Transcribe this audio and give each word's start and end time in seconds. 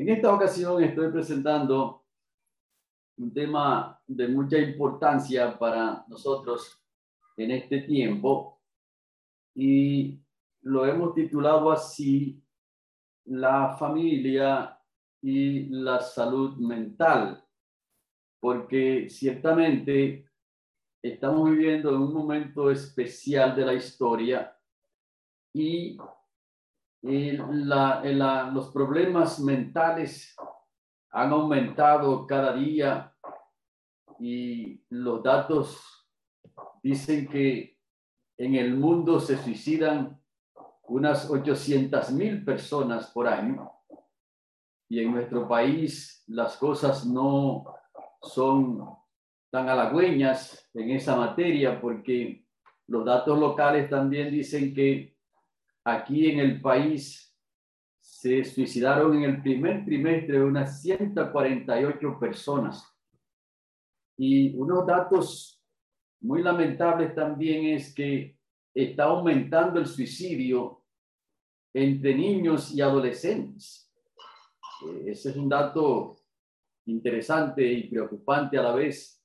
En 0.00 0.08
esta 0.08 0.34
ocasión 0.34 0.82
estoy 0.82 1.12
presentando 1.12 2.06
un 3.18 3.34
tema 3.34 4.00
de 4.06 4.28
mucha 4.28 4.56
importancia 4.56 5.58
para 5.58 6.06
nosotros 6.08 6.82
en 7.36 7.50
este 7.50 7.82
tiempo 7.82 8.62
y 9.54 10.18
lo 10.62 10.86
hemos 10.86 11.14
titulado 11.14 11.70
así, 11.70 12.42
la 13.26 13.76
familia 13.76 14.80
y 15.20 15.66
la 15.66 16.00
salud 16.00 16.56
mental, 16.56 17.44
porque 18.40 19.06
ciertamente 19.10 20.30
estamos 21.02 21.50
viviendo 21.50 21.90
en 21.90 21.96
un 21.96 22.14
momento 22.14 22.70
especial 22.70 23.54
de 23.54 23.66
la 23.66 23.74
historia 23.74 24.58
y 25.52 25.98
los 27.02 28.70
problemas 28.72 29.40
mentales 29.40 30.36
han 31.10 31.32
aumentado 31.32 32.26
cada 32.26 32.52
día 32.54 33.14
y 34.18 34.84
los 34.90 35.22
datos 35.22 36.08
dicen 36.82 37.26
que 37.26 37.78
en 38.36 38.54
el 38.54 38.74
mundo 38.74 39.20
se 39.20 39.36
suicidan 39.36 40.20
unas 40.84 41.30
800 41.30 42.10
mil 42.12 42.44
personas 42.44 43.10
por 43.10 43.28
año. 43.28 43.70
Y 44.88 45.00
en 45.00 45.12
nuestro 45.12 45.46
país 45.46 46.24
las 46.26 46.56
cosas 46.56 47.06
no 47.06 47.64
son 48.22 48.84
tan 49.50 49.68
halagüeñas 49.68 50.68
en 50.74 50.90
esa 50.90 51.16
materia 51.16 51.80
porque 51.80 52.44
los 52.88 53.04
datos 53.04 53.38
locales 53.38 53.88
también 53.88 54.30
dicen 54.30 54.74
que 54.74 55.16
aquí 55.94 56.30
en 56.30 56.40
el 56.40 56.60
país 56.60 57.30
se 58.00 58.44
suicidaron 58.44 59.16
en 59.16 59.24
el 59.24 59.42
primer 59.42 59.84
trimestre 59.84 60.42
unas 60.42 60.82
148 60.82 62.18
personas. 62.18 62.84
Y 64.18 64.54
unos 64.56 64.86
datos 64.86 65.62
muy 66.20 66.42
lamentables 66.42 67.14
también 67.14 67.74
es 67.74 67.94
que 67.94 68.36
está 68.74 69.04
aumentando 69.04 69.80
el 69.80 69.86
suicidio 69.86 70.84
entre 71.72 72.14
niños 72.14 72.74
y 72.74 72.80
adolescentes. 72.80 73.90
Eh, 74.86 75.10
ese 75.12 75.30
es 75.30 75.36
un 75.36 75.48
dato 75.48 76.18
interesante 76.86 77.64
y 77.64 77.88
preocupante 77.88 78.58
a 78.58 78.62
la 78.62 78.74
vez 78.74 79.22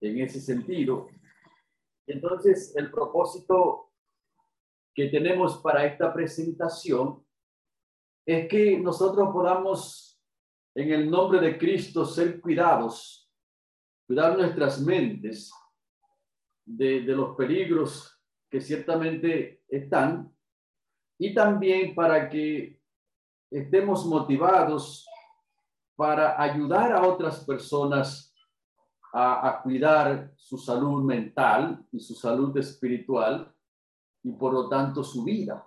en 0.00 0.20
ese 0.20 0.40
sentido. 0.40 1.08
Entonces, 2.06 2.74
el 2.76 2.90
propósito 2.90 3.89
que 4.94 5.08
tenemos 5.08 5.58
para 5.58 5.84
esta 5.84 6.12
presentación 6.12 7.24
es 8.26 8.48
que 8.48 8.78
nosotros 8.78 9.30
podamos, 9.32 10.20
en 10.74 10.92
el 10.92 11.10
nombre 11.10 11.40
de 11.40 11.58
Cristo, 11.58 12.04
ser 12.04 12.40
cuidados, 12.40 13.30
cuidar 14.06 14.36
nuestras 14.36 14.80
mentes 14.80 15.52
de, 16.64 17.00
los 17.02 17.36
peligros 17.36 18.20
que 18.48 18.60
ciertamente 18.60 19.64
están 19.68 20.34
y 21.18 21.34
también 21.34 21.94
para 21.94 22.28
que 22.28 22.80
estemos 23.50 24.06
motivados 24.06 25.06
para 25.96 26.40
ayudar 26.40 26.92
a 26.92 27.06
otras 27.06 27.44
personas 27.44 28.34
a, 29.12 29.60
cuidar 29.62 30.32
su 30.36 30.56
salud 30.56 31.02
mental 31.02 31.84
y 31.92 32.00
su 32.00 32.14
salud 32.14 32.56
espiritual 32.56 33.52
y 34.22 34.32
por 34.32 34.52
lo 34.52 34.68
tanto 34.68 35.02
su 35.02 35.24
vida. 35.24 35.66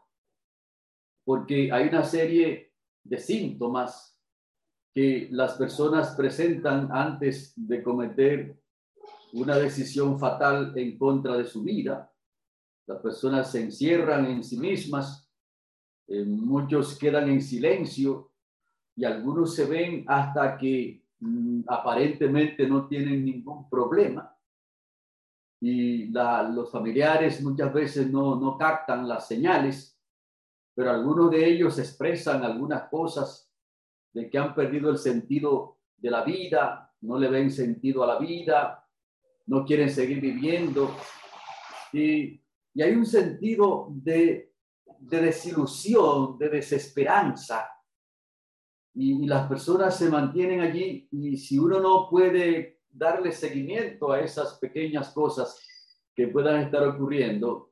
Porque 1.25 1.71
hay 1.71 1.87
una 1.87 2.03
serie 2.03 2.73
de 3.03 3.17
síntomas 3.17 4.19
que 4.93 5.27
las 5.31 5.53
personas 5.53 6.15
presentan 6.15 6.89
antes 6.91 7.53
de 7.55 7.81
cometer 7.81 8.61
una 9.33 9.57
decisión 9.57 10.19
fatal 10.19 10.77
en 10.77 10.97
contra 10.97 11.37
de 11.37 11.45
su 11.45 11.63
vida. 11.63 12.11
Las 12.86 13.02
personas 13.02 13.52
se 13.52 13.61
encierran 13.61 14.25
en 14.25 14.43
sí 14.43 14.58
mismas, 14.59 15.27
eh, 16.08 16.23
muchos 16.23 16.97
quedan 16.99 17.30
en 17.30 17.42
silencio 17.42 18.31
y 18.95 19.05
algunos 19.05 19.55
se 19.55 19.65
ven 19.65 20.05
hasta 20.08 20.58
que 20.58 21.03
mm, 21.19 21.61
aparentemente 21.67 22.67
no 22.67 22.87
tienen 22.87 23.25
ningún 23.25 23.67
problema 23.69 24.33
y 25.65 26.07
los 26.07 26.69
familiares 26.69 27.41
muchas 27.41 27.73
veces 27.73 28.11
no, 28.11 28.35
no 28.35 28.57
captan 28.57 29.07
las 29.07 29.29
señales, 29.29 29.97
pero 30.75 30.91
algunos 30.91 31.31
de 31.31 31.45
ellos 31.45 31.79
expresan 31.79 32.43
algunas 32.43 32.89
cosas 32.89 33.49
de 34.11 34.29
que 34.29 34.37
han 34.37 34.53
perdido 34.53 34.89
el 34.89 34.97
sentido 34.97 35.79
de 35.95 36.11
la 36.11 36.25
vida, 36.25 36.93
no 36.99 37.17
le 37.17 37.29
ven 37.29 37.49
sentido 37.49 38.03
a 38.03 38.07
la 38.07 38.19
vida, 38.19 38.85
no 39.45 39.63
quieren 39.63 39.89
seguir 39.89 40.19
viviendo. 40.19 40.97
Y, 41.93 42.41
y 42.73 42.81
hay 42.81 42.93
un 42.93 43.05
sentido 43.05 43.87
de, 43.89 44.53
de 44.99 45.21
desilusión, 45.21 46.37
de 46.39 46.49
desesperanza. 46.49 47.69
Y, 48.95 49.23
y, 49.23 49.27
las 49.27 49.47
personas 49.47 49.97
se 49.97 50.09
mantienen 50.09 50.59
allí 50.59 51.07
y 51.09 51.37
si 51.37 51.57
uno 51.57 51.80
no 51.80 52.09
puede 52.09 52.83
darle 52.93 53.31
seguimiento 53.31 54.11
a 54.11 54.21
esas 54.21 54.59
pequeñas 54.59 55.09
cosas 55.09 55.59
que 56.15 56.27
puedan 56.27 56.61
estar 56.61 56.87
ocurriendo, 56.87 57.71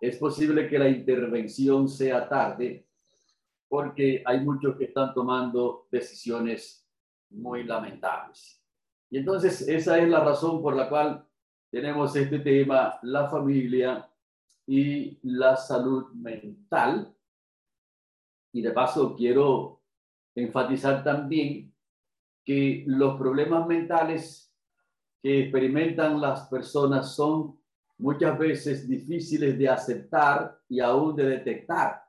es 0.00 0.16
posible 0.16 0.68
que 0.68 0.78
la 0.78 0.88
intervención 0.88 1.88
sea 1.88 2.28
tarde 2.28 2.86
porque 3.68 4.22
hay 4.24 4.40
muchos 4.40 4.76
que 4.76 4.84
están 4.84 5.14
tomando 5.14 5.86
decisiones 5.90 6.86
muy 7.30 7.64
lamentables. 7.64 8.62
Y 9.10 9.18
entonces 9.18 9.66
esa 9.68 9.98
es 9.98 10.08
la 10.08 10.20
razón 10.20 10.60
por 10.60 10.74
la 10.76 10.88
cual 10.88 11.26
tenemos 11.70 12.14
este 12.16 12.40
tema, 12.40 12.98
la 13.02 13.28
familia 13.28 14.08
y 14.66 15.18
la 15.22 15.56
salud 15.56 16.12
mental. 16.12 17.14
Y 18.52 18.62
de 18.62 18.70
paso 18.72 19.14
quiero 19.16 19.82
enfatizar 20.34 21.02
también 21.02 21.72
que 22.44 22.84
los 22.86 23.18
problemas 23.18 23.66
mentales 23.66 24.45
que 25.26 25.40
experimentan 25.40 26.20
las 26.20 26.46
personas 26.46 27.16
son 27.16 27.58
muchas 27.98 28.38
veces 28.38 28.88
difíciles 28.88 29.58
de 29.58 29.68
aceptar 29.68 30.56
y 30.68 30.78
aún 30.78 31.16
de 31.16 31.24
detectar. 31.24 32.04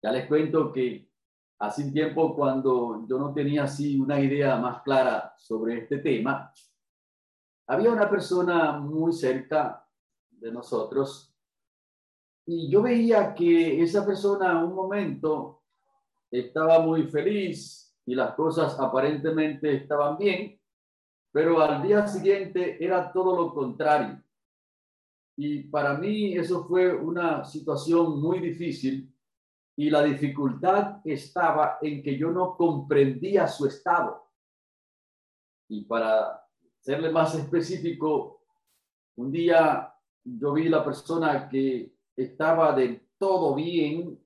Ya 0.00 0.12
les 0.12 0.28
cuento 0.28 0.72
que 0.72 1.10
hace 1.58 1.82
un 1.82 1.92
tiempo 1.92 2.36
cuando 2.36 3.04
yo 3.08 3.18
no 3.18 3.34
tenía 3.34 3.64
así 3.64 3.98
una 3.98 4.20
idea 4.20 4.56
más 4.58 4.80
clara 4.82 5.34
sobre 5.38 5.78
este 5.78 5.98
tema, 5.98 6.54
había 7.66 7.90
una 7.90 8.08
persona 8.08 8.78
muy 8.78 9.12
cerca 9.12 9.84
de 10.30 10.52
nosotros 10.52 11.34
y 12.46 12.70
yo 12.70 12.80
veía 12.80 13.34
que 13.34 13.82
esa 13.82 14.06
persona 14.06 14.52
en 14.52 14.58
un 14.58 14.74
momento 14.76 15.64
estaba 16.30 16.78
muy 16.78 17.08
feliz 17.08 17.92
y 18.06 18.14
las 18.14 18.34
cosas 18.36 18.78
aparentemente 18.78 19.74
estaban 19.74 20.16
bien 20.16 20.57
pero 21.30 21.60
al 21.60 21.82
día 21.82 22.06
siguiente 22.06 22.82
era 22.82 23.12
todo 23.12 23.36
lo 23.36 23.54
contrario. 23.54 24.22
Y 25.36 25.64
para 25.64 25.94
mí 25.94 26.36
eso 26.36 26.66
fue 26.66 26.92
una 26.92 27.44
situación 27.44 28.20
muy 28.20 28.40
difícil 28.40 29.14
y 29.76 29.90
la 29.90 30.02
dificultad 30.02 31.00
estaba 31.04 31.78
en 31.80 32.02
que 32.02 32.18
yo 32.18 32.30
no 32.32 32.56
comprendía 32.56 33.46
su 33.46 33.66
estado. 33.66 34.28
Y 35.68 35.84
para 35.84 36.44
serle 36.80 37.10
más 37.10 37.34
específico, 37.36 38.42
un 39.16 39.30
día 39.30 39.94
yo 40.24 40.52
vi 40.54 40.68
la 40.68 40.84
persona 40.84 41.48
que 41.48 41.94
estaba 42.16 42.74
de 42.74 43.08
todo 43.18 43.54
bien, 43.54 44.18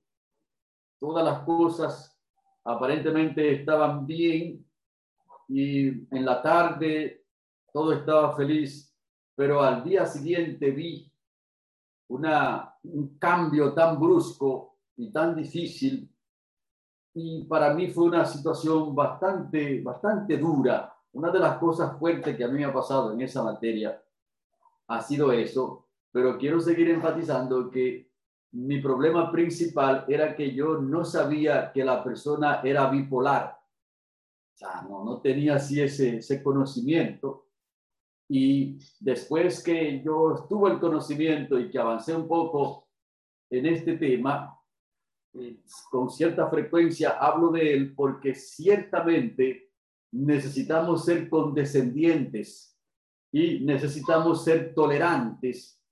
todas 0.99 1.25
las 1.25 1.41
cosas 1.41 2.19
aparentemente 2.65 3.53
estaban 3.53 4.07
bien, 4.07 4.62
y 5.49 5.89
en 5.89 6.25
la 6.25 6.43
tarde 6.43 7.25
todo 7.73 7.93
estaba 7.93 8.37
feliz, 8.37 8.94
pero 9.35 9.62
al 9.62 9.83
día 9.83 10.06
siguiente 10.06 10.71
vi 10.71 11.11
una, 12.09 12.75
un 12.85 13.19
cambio 13.19 13.73
tan 13.73 13.99
brusco 13.99 14.77
y 14.97 15.11
tan 15.11 15.35
difícil 15.35 16.12
y 17.15 17.44
para 17.44 17.75
mí 17.75 17.89
fue 17.89 18.05
una 18.05 18.25
situación 18.25 18.94
bastante, 18.94 19.83
bastante 19.83 20.39
dura. 20.39 20.94
Una 21.12 21.31
de 21.31 21.39
las 21.39 21.59
cosas 21.59 21.99
fuertes 21.99 22.37
que 22.37 22.45
a 22.45 22.49
mí 22.49 22.59
me 22.59 22.65
ha 22.65 22.73
pasado 22.73 23.12
en 23.12 23.21
esa 23.21 23.43
materia 23.43 24.03
ha 24.88 25.00
sido 25.03 25.31
eso, 25.31 25.87
pero 26.11 26.38
quiero 26.38 26.61
seguir 26.61 26.91
enfatizando 26.91 27.71
que 27.71 28.11
mi 28.53 28.81
problema 28.81 29.31
principal 29.31 30.05
era 30.09 30.35
que 30.35 30.55
yo 30.55 30.79
no 30.79 31.05
sabía 31.05 31.73
que 31.73 31.85
la 31.85 32.03
persona 32.03 32.61
era 32.62 32.88
bipolar 32.88 33.62
no, 34.88 35.04
no 35.04 35.20
tenía 35.20 35.56
así 35.56 35.81
ese, 35.81 36.19
ese 36.19 36.43
conocimiento. 36.43 37.49
Y 38.28 38.78
después 39.00 39.62
que 39.62 40.02
yo 40.02 40.46
tuve 40.49 40.70
el 40.70 40.81
conocimiento 40.81 41.58
y 41.58 41.70
que 41.70 41.78
avancé 41.78 42.14
un 42.14 42.26
poco 42.26 42.88
en 43.50 43.66
este 43.66 43.99
tema, 43.99 44.58
con 45.90 46.10
cierta 46.10 46.49
frecuencia 46.49 47.10
hablo 47.10 47.50
de 47.50 47.72
él 47.72 47.94
porque 47.94 48.34
ciertamente 48.34 49.70
necesitamos 50.12 51.04
ser 51.04 51.28
condescendientes 51.28 52.78
y 53.32 53.60
necesitamos 53.60 54.44
ser 54.44 54.75
tolerantes 54.75 55.82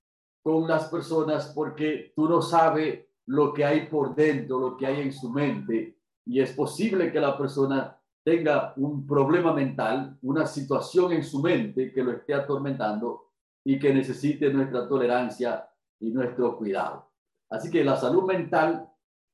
con 0.42 0.68
las 0.68 0.88
personas 0.88 1.52
porque 1.54 2.12
tú 2.14 2.28
no 2.28 2.42
sabes 2.42 3.06
lo 3.26 3.52
que 3.52 3.64
hay 3.64 3.86
por 3.86 4.14
dentro, 4.14 4.58
lo 4.58 4.76
que 4.76 4.86
hay 4.86 5.00
en 5.00 5.12
su 5.12 5.30
mente 5.30 5.98
y 6.26 6.40
es 6.40 6.52
posible 6.52 7.10
que 7.10 7.20
la 7.20 7.36
persona 7.36 7.99
tenga 8.22 8.74
un 8.76 9.06
problema 9.06 9.52
mental, 9.52 10.18
una 10.22 10.46
situación 10.46 11.12
en 11.12 11.24
su 11.24 11.40
mente 11.40 11.92
que 11.92 12.02
lo 12.02 12.12
esté 12.12 12.34
atormentando 12.34 13.30
y 13.64 13.78
que 13.78 13.92
necesite 13.92 14.52
nuestra 14.52 14.88
tolerancia 14.88 15.68
y 15.98 16.10
nuestro 16.10 16.56
cuidado. 16.56 17.10
Así 17.48 17.70
que 17.70 17.84
la 17.84 17.96
salud 17.96 18.24
mental 18.24 18.88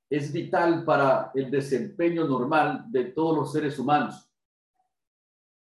es 0.08 0.32
vital 0.32 0.84
para 0.84 1.32
el 1.34 1.50
desempeño 1.50 2.26
normal 2.26 2.84
de 2.88 3.06
todos 3.06 3.36
los 3.36 3.52
seres 3.52 3.78
humanos. 3.78 4.30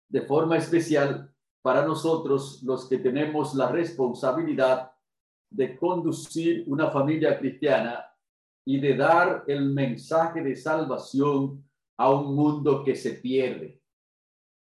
De 0.10 0.22
forma 0.22 0.58
especial 0.58 1.34
para 1.62 1.86
nosotros, 1.86 2.64
los 2.64 2.88
que 2.88 2.98
tenemos 2.98 3.54
la 3.56 3.70
responsabilidad 3.70 4.92
de 5.50 5.78
conducir 5.78 6.64
una 6.68 6.90
familia 6.90 7.38
cristiana 7.38 8.06
y 8.66 8.80
de 8.80 8.96
dar 8.96 9.44
el 9.48 9.72
mensaje 9.72 10.42
de 10.42 10.56
salvación 10.56 11.64
a 12.02 12.10
un 12.10 12.36
mundo 12.36 12.84
que 12.84 12.96
se 12.96 13.12
pierde. 13.12 13.80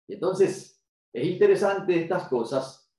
Entonces, 0.08 0.82
es 1.12 1.26
interesante 1.26 2.00
estas 2.00 2.26
cosas 2.28 2.90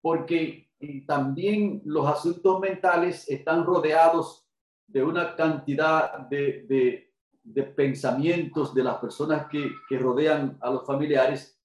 porque 0.00 0.70
también 1.06 1.82
los 1.84 2.06
asuntos 2.06 2.58
mentales 2.58 3.28
están 3.28 3.66
rodeados 3.66 4.48
de 4.86 5.02
una 5.02 5.36
cantidad 5.36 6.20
de, 6.28 7.10
de, 7.44 7.62
pensamientos 7.62 8.74
de 8.74 8.82
las 8.82 8.96
personas 8.96 9.46
que, 9.50 9.70
que, 9.88 9.98
rodean 9.98 10.56
a 10.62 10.70
los 10.70 10.86
familiares, 10.86 11.60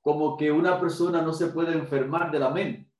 como 0.00 0.36
que 0.36 0.50
una 0.50 0.80
persona 0.80 1.22
no 1.22 1.32
se 1.32 1.48
puede 1.48 1.72
enfermar 1.74 2.32
de 2.32 2.38
la 2.40 2.50
mente. 2.50 2.90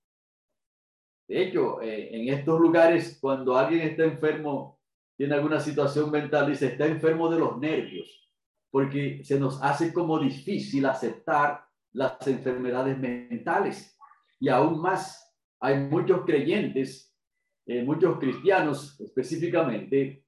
De 1.29 1.43
hecho, 1.43 1.81
eh, 1.83 2.15
en 2.15 2.33
estos 2.33 2.61
lugares, 2.61 3.19
cuando 3.21 3.57
alguien 3.57 3.81
está 3.81 4.05
enfermo, 4.05 4.79
tiene 5.17 5.35
alguna 5.35 5.59
situación 5.59 6.11
mental, 6.11 6.49
dice, 6.49 6.67
está 6.67 6.87
enfermo 6.87 7.29
de 7.29 7.39
los 7.39 7.59
nervios, 7.59 8.26
porque 8.77 9.23
se 9.25 9.41
nos 9.41 9.63
hace 9.63 9.91
como 9.91 10.19
difícil 10.19 10.85
aceptar 10.85 11.65
las 11.95 12.27
enfermedades 12.27 12.99
mentales. 12.99 13.97
Y 14.39 14.51
aún 14.51 14.83
más, 14.83 15.35
hay 15.61 15.79
muchos 15.79 16.27
creyentes 16.27 17.07
eh, 17.69 17.83
muchos 17.83 18.19
cristianos 18.21 19.01
específicamente, 19.01 20.25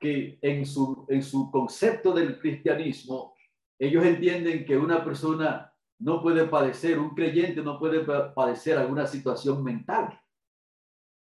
que 0.00 0.38
en 0.40 0.64
su, 0.64 1.04
en 1.08 1.22
su 1.22 1.50
concepto 1.50 2.12
del 2.14 2.38
cristianismo, 2.38 3.34
ellos 3.78 4.04
entienden 4.04 4.64
que 4.64 4.76
una 4.76 5.04
persona 5.04 5.70
no 5.98 6.22
puede 6.22 6.46
padecer, 6.46 6.98
un 6.98 7.14
creyente 7.14 7.62
no 7.62 7.78
puede 7.78 8.04
padecer 8.32 8.78
alguna 8.78 9.06
situación 9.06 9.62
mental. 9.62 10.18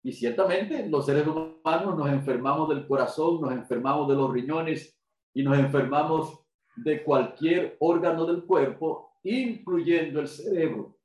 Y 0.03 0.11
ciertamente 0.11 0.87
los 0.87 1.07
seres 1.07 1.25
humanos 1.25 1.97
nos 1.97 2.09
enfermamos 2.09 2.69
del 2.69 2.85
corazón, 2.85 3.41
nos 3.41 3.51
enfermamos 3.53 4.07
de 4.07 4.15
los 4.15 4.31
riñones 4.31 4.95
y 5.33 5.41
nos 5.41 5.57
enfermamos 5.57 6.44
de 6.75 7.03
cualquier 7.03 7.77
órgano 7.79 8.25
del 8.25 8.43
cuerpo, 8.43 9.11
incluyendo 9.23 10.19
el 10.19 10.27
cerebro. 10.27 10.97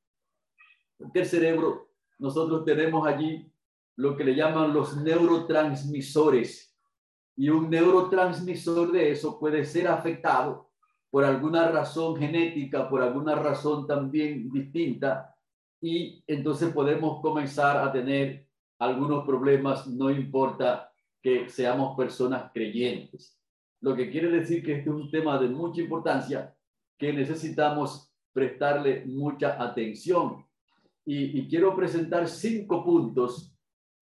Porque 0.98 1.20
el 1.20 1.26
cerebro, 1.26 1.88
nosotros 2.18 2.64
tenemos 2.64 3.06
allí 3.06 3.50
lo 3.96 4.16
que 4.16 4.24
le 4.24 4.34
llaman 4.34 4.72
los 4.72 4.96
neurotransmisores. 4.96 6.76
Y 7.36 7.48
un 7.48 7.70
neurotransmisor 7.70 8.92
de 8.92 9.12
eso 9.12 9.38
puede 9.38 9.64
ser 9.64 9.88
afectado 9.88 10.70
por 11.10 11.24
alguna 11.24 11.68
razón 11.70 12.16
genética, 12.16 12.88
por 12.88 13.02
alguna 13.02 13.34
razón 13.34 13.86
también 13.86 14.50
distinta, 14.52 15.34
y 15.80 16.22
entonces 16.26 16.72
podemos 16.72 17.20
comenzar 17.20 17.78
a 17.78 17.90
tener 17.90 18.46
algunos 18.78 19.24
problemas, 19.24 19.86
no 19.86 20.10
importa 20.10 20.92
que 21.22 21.48
seamos 21.48 21.96
personas 21.96 22.50
creyentes. 22.52 23.39
Lo 23.80 23.96
que 23.96 24.10
quiere 24.10 24.28
decir 24.28 24.62
que 24.62 24.78
este 24.78 24.90
es 24.90 24.94
un 24.94 25.10
tema 25.10 25.38
de 25.38 25.48
mucha 25.48 25.80
importancia 25.80 26.54
que 26.98 27.12
necesitamos 27.12 28.12
prestarle 28.32 29.04
mucha 29.06 29.62
atención. 29.62 30.44
Y, 31.04 31.48
quiero 31.48 31.74
presentar 31.74 32.28
cinco 32.28 32.84
puntos 32.84 33.52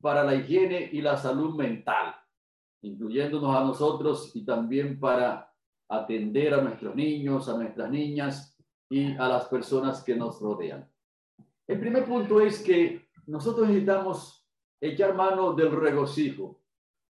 para 0.01 0.25
la 0.25 0.35
higiene 0.35 0.91
y 0.93 1.01
la 1.01 1.17
salud 1.17 1.55
mental, 1.55 2.15
incluyéndonos 2.83 3.57
a 3.57 3.65
nosotros 3.65 4.35
y 4.35 4.45
también 4.45 4.99
para 4.99 5.51
atender 5.89 6.55
a 6.55 6.61
nuestros 6.61 6.95
niños, 6.95 7.49
a 7.49 7.57
nuestras 7.57 7.91
niñas 7.91 8.59
y 8.91 9.15
a 9.17 9.29
las 9.29 9.47
personas 9.47 10.03
que 10.03 10.17
nos 10.17 10.41
rodean. 10.41 10.91
El 11.67 11.81
primer 11.81 12.05
punto 12.05 12.41
es 12.41 12.63
que 12.63 13.09
nosotros 13.27 13.69
necesitamos 13.69 14.47
echar 14.81 15.15
mano 15.15 15.55
del 15.55 15.71
regocijo. 15.71 16.61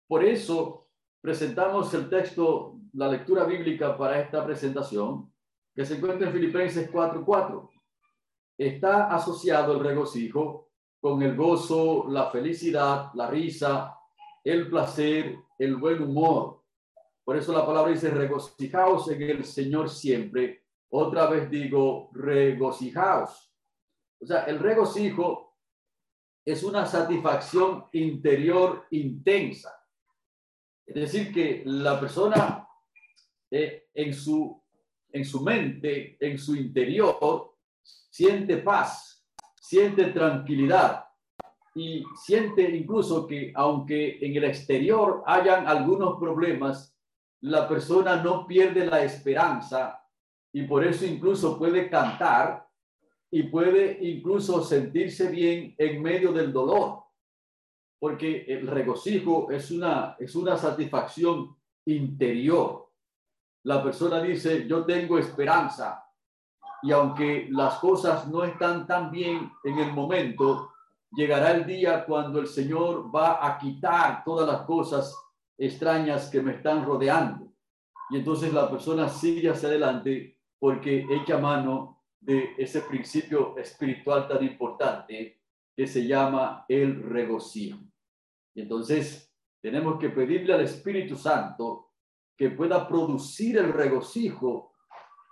Por 0.06 0.24
eso 0.24 0.87
presentamos 1.20 1.92
el 1.94 2.08
texto, 2.08 2.78
la 2.92 3.08
lectura 3.08 3.44
bíblica 3.44 3.96
para 3.96 4.20
esta 4.20 4.44
presentación, 4.44 5.32
que 5.74 5.84
se 5.84 5.96
encuentra 5.96 6.26
en 6.26 6.32
Filipenses 6.32 6.90
4:4. 6.90 7.70
Está 8.56 9.06
asociado 9.14 9.74
el 9.74 9.80
regocijo 9.80 10.70
con 11.00 11.22
el 11.22 11.36
gozo, 11.36 12.06
la 12.08 12.30
felicidad, 12.30 13.10
la 13.14 13.30
risa, 13.30 13.96
el 14.42 14.68
placer, 14.68 15.36
el 15.58 15.76
buen 15.76 16.02
humor. 16.02 16.62
Por 17.24 17.36
eso 17.36 17.52
la 17.52 17.64
palabra 17.64 17.92
dice, 17.92 18.10
regocijaos 18.10 19.10
en 19.10 19.22
el 19.22 19.44
Señor 19.44 19.90
siempre. 19.90 20.64
Otra 20.90 21.26
vez 21.26 21.50
digo, 21.50 22.10
regocijaos. 22.14 23.52
O 24.20 24.26
sea, 24.26 24.44
el 24.44 24.58
regocijo 24.58 25.56
es 26.44 26.62
una 26.62 26.86
satisfacción 26.86 27.84
interior 27.92 28.86
intensa. 28.90 29.77
Es 30.88 30.94
decir, 30.94 31.32
que 31.32 31.62
la 31.66 32.00
persona 32.00 32.66
eh, 33.50 33.88
en, 33.92 34.14
su, 34.14 34.62
en 35.12 35.24
su 35.24 35.42
mente, 35.42 36.16
en 36.18 36.38
su 36.38 36.56
interior, 36.56 37.56
siente 37.82 38.56
paz, 38.56 39.22
siente 39.60 40.06
tranquilidad 40.06 41.04
y 41.74 42.02
siente 42.16 42.62
incluso 42.74 43.26
que 43.26 43.52
aunque 43.54 44.18
en 44.20 44.34
el 44.36 44.44
exterior 44.44 45.22
hayan 45.26 45.68
algunos 45.68 46.18
problemas, 46.18 46.96
la 47.42 47.68
persona 47.68 48.22
no 48.22 48.46
pierde 48.46 48.86
la 48.86 49.04
esperanza 49.04 50.02
y 50.52 50.62
por 50.62 50.84
eso 50.84 51.04
incluso 51.04 51.58
puede 51.58 51.90
cantar 51.90 52.66
y 53.30 53.42
puede 53.44 53.98
incluso 54.00 54.64
sentirse 54.64 55.30
bien 55.30 55.74
en 55.76 56.02
medio 56.02 56.32
del 56.32 56.50
dolor, 56.50 57.04
porque 57.98 58.44
el 58.48 58.66
regocijo 58.66 59.50
es 59.50 59.70
una, 59.70 60.16
es 60.18 60.34
una 60.34 60.56
satisfacción 60.56 61.56
interior. 61.86 62.90
La 63.64 63.82
persona 63.82 64.20
dice, 64.20 64.66
yo 64.68 64.84
tengo 64.84 65.18
esperanza, 65.18 66.04
y 66.82 66.92
aunque 66.92 67.48
las 67.50 67.78
cosas 67.78 68.28
no 68.28 68.44
están 68.44 68.86
tan 68.86 69.10
bien 69.10 69.50
en 69.64 69.78
el 69.78 69.92
momento, 69.92 70.70
llegará 71.10 71.52
el 71.52 71.66
día 71.66 72.04
cuando 72.04 72.38
el 72.38 72.46
Señor 72.46 73.14
va 73.14 73.44
a 73.44 73.58
quitar 73.58 74.22
todas 74.24 74.46
las 74.46 74.62
cosas 74.62 75.14
extrañas 75.56 76.30
que 76.30 76.40
me 76.40 76.54
están 76.54 76.84
rodeando. 76.84 77.52
Y 78.10 78.18
entonces 78.18 78.52
la 78.52 78.70
persona 78.70 79.08
sigue 79.08 79.50
hacia 79.50 79.68
adelante 79.68 80.38
porque 80.58 81.06
echa 81.10 81.38
mano 81.38 82.02
de 82.20 82.54
ese 82.58 82.82
principio 82.82 83.56
espiritual 83.56 84.28
tan 84.28 84.44
importante 84.44 85.37
que 85.78 85.86
se 85.86 86.08
llama 86.08 86.64
el 86.68 87.04
regocijo. 87.04 87.78
Y 88.52 88.62
entonces 88.62 89.32
tenemos 89.62 89.96
que 90.00 90.08
pedirle 90.08 90.52
al 90.52 90.62
Espíritu 90.62 91.14
Santo 91.14 91.92
que 92.36 92.50
pueda 92.50 92.88
producir 92.88 93.58
el 93.58 93.72
regocijo 93.72 94.72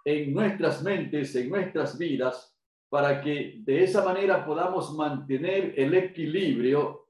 en 0.05 0.33
nuestras 0.33 0.85
mentes, 0.85 1.35
en 1.35 1.49
nuestras 1.49 1.99
vidas, 1.99 2.57
para 2.89 3.21
que 3.21 3.57
de 3.65 3.83
esa 3.83 4.05
manera 4.05 4.47
podamos 4.47 4.95
mantener 4.95 5.75
el 5.77 5.93
equilibrio 5.95 7.09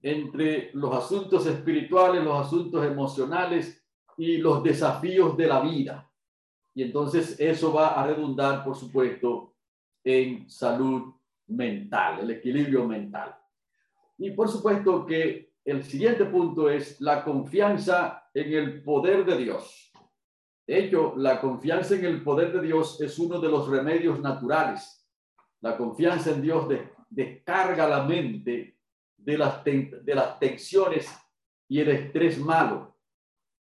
entre 0.00 0.70
los 0.72 0.94
asuntos 0.94 1.44
espirituales, 1.44 2.24
los 2.24 2.46
asuntos 2.46 2.86
emocionales 2.86 3.86
y 4.16 4.38
los 4.38 4.62
desafíos 4.62 5.36
de 5.36 5.46
la 5.46 5.60
vida. 5.60 6.10
Y 6.74 6.84
entonces 6.84 7.38
eso 7.38 7.70
va 7.70 7.88
a 7.88 8.06
redundar, 8.06 8.64
por 8.64 8.74
supuesto, 8.74 9.56
en 10.02 10.48
salud 10.48 11.17
mental, 11.48 12.20
el 12.20 12.30
equilibrio 12.30 12.86
mental. 12.86 13.36
Y 14.18 14.30
por 14.32 14.48
supuesto 14.48 15.06
que 15.06 15.52
el 15.64 15.84
siguiente 15.84 16.24
punto 16.24 16.70
es 16.70 17.00
la 17.00 17.22
confianza 17.24 18.30
en 18.32 18.52
el 18.52 18.82
poder 18.82 19.24
de 19.24 19.36
Dios. 19.36 19.92
De 20.66 20.78
hecho, 20.78 21.14
la 21.16 21.40
confianza 21.40 21.94
en 21.94 22.04
el 22.04 22.22
poder 22.22 22.52
de 22.52 22.62
Dios 22.62 23.00
es 23.00 23.18
uno 23.18 23.40
de 23.40 23.48
los 23.48 23.68
remedios 23.68 24.20
naturales. 24.20 25.06
La 25.60 25.76
confianza 25.76 26.30
en 26.30 26.42
Dios 26.42 26.66
descarga 27.08 27.88
la 27.88 28.04
mente 28.04 28.78
de 29.16 29.38
las, 29.38 29.64
de 29.64 30.14
las 30.14 30.38
tensiones 30.38 31.08
y 31.68 31.80
el 31.80 31.88
estrés 31.88 32.38
malo. 32.38 32.96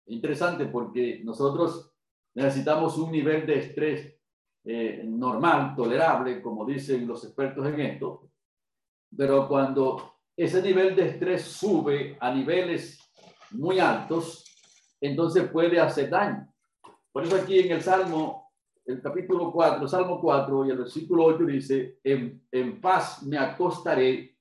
Interesante 0.07 0.65
porque 0.65 1.21
nosotros 1.23 1.91
necesitamos 2.33 2.97
un 2.97 3.11
nivel 3.11 3.45
de 3.45 3.59
estrés 3.59 4.14
eh, 4.65 5.03
normal, 5.05 5.75
tolerable, 5.75 6.41
como 6.41 6.65
dicen 6.65 7.07
los 7.07 7.23
expertos 7.23 7.65
en 7.67 7.79
esto, 7.79 8.29
pero 9.15 9.47
cuando 9.47 10.15
ese 10.35 10.61
nivel 10.61 10.95
de 10.95 11.09
estrés 11.09 11.43
sube 11.43 12.17
a 12.19 12.33
niveles 12.33 12.99
muy 13.51 13.79
altos, 13.79 14.43
entonces 14.99 15.47
puede 15.49 15.79
hacer 15.79 16.09
daño. 16.09 16.51
Por 17.11 17.23
eso 17.23 17.35
aquí 17.35 17.59
en 17.59 17.71
el 17.73 17.81
Salmo, 17.81 18.51
el 18.85 19.01
capítulo 19.01 19.51
4, 19.51 19.87
Salmo 19.87 20.19
4 20.19 20.65
y 20.65 20.69
el 20.71 20.77
versículo 20.77 21.25
8 21.25 21.45
dice, 21.45 21.99
en, 22.03 22.45
en 22.51 22.81
paz 22.81 23.23
me 23.23 23.37
acostaré 23.37 24.35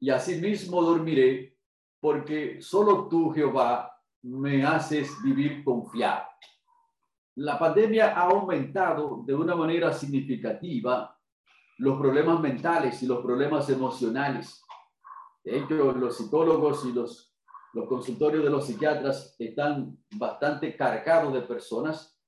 y 0.00 0.10
asimismo 0.10 0.82
dormiré, 0.82 1.56
porque 2.00 2.60
solo 2.60 3.06
tú, 3.08 3.30
Jehová, 3.30 3.96
me 4.22 4.64
haces 4.64 5.10
vivir 5.22 5.62
confiado. 5.62 6.24
La 7.36 7.58
pandemia 7.58 8.14
ha 8.14 8.24
aumentado 8.24 9.22
de 9.24 9.34
una 9.34 9.54
manera 9.54 9.92
significativa 9.92 11.18
los 11.78 11.98
problemas 11.98 12.40
mentales 12.40 13.02
y 13.02 13.06
los 13.06 13.22
problemas 13.22 13.70
emocionales. 13.70 14.62
De 15.42 15.58
hecho, 15.58 15.92
los 15.92 16.16
psicólogos 16.16 16.84
y 16.84 16.92
los, 16.92 17.34
los 17.72 17.88
consultorios 17.88 18.44
de 18.44 18.50
los 18.50 18.66
psiquiatras 18.66 19.34
están 19.38 19.96
bastante 20.16 20.76
cargados 20.76 21.32
de 21.32 21.40
personas 21.42 22.18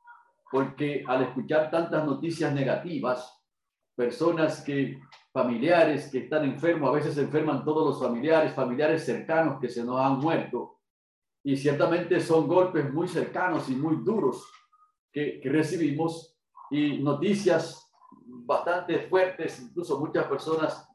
porque 0.51 1.05
al 1.07 1.23
escuchar 1.23 1.71
tantas 1.71 2.07
noticias 2.07 2.53
negativas, 2.55 3.45
personas 3.95 4.63
que 4.63 5.01
familiares 5.33 6.11
que 6.11 6.19
están 6.19 6.45
enfermos, 6.45 6.89
a 6.89 6.93
veces 6.93 7.19
enferman 7.19 7.65
todos 7.65 7.87
los 7.87 8.01
familiares, 8.01 8.55
familiares 8.55 9.05
cercanos 9.05 9.61
que 9.61 9.69
se 9.69 9.85
nos 9.85 10.01
han 10.01 10.19
muerto, 10.19 10.79
y 11.43 11.57
ciertamente 11.57 12.21
son 12.21 12.47
golpes 12.47 12.91
muy 12.93 13.09
cercanos 13.09 13.69
y 13.69 13.75
muy 13.75 13.97
duros 13.97 14.49
que, 15.15 15.41
que 15.41 15.49
recibimos 15.49 16.37
y 16.71 16.99
noticias 16.99 17.89
bastante 18.27 18.99
fuertes, 19.09 19.63
incluso 19.63 19.99
muchas 20.01 20.27
personas 20.27 20.89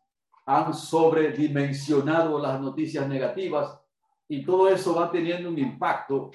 han 0.45 0.73
sobredimensionado 0.73 2.37
las 2.39 2.59
noticias 2.59 3.07
negativas 3.07 3.79
y 4.27 4.43
todo 4.43 4.67
eso 4.67 4.93
va 4.93 5.09
teniendo 5.09 5.49
un 5.49 5.57
impacto 5.57 6.31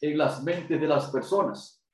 en 0.00 0.16
las 0.16 0.42
mentes 0.42 0.80
de 0.80 0.86
las 0.88 1.10
personas. 1.10 1.84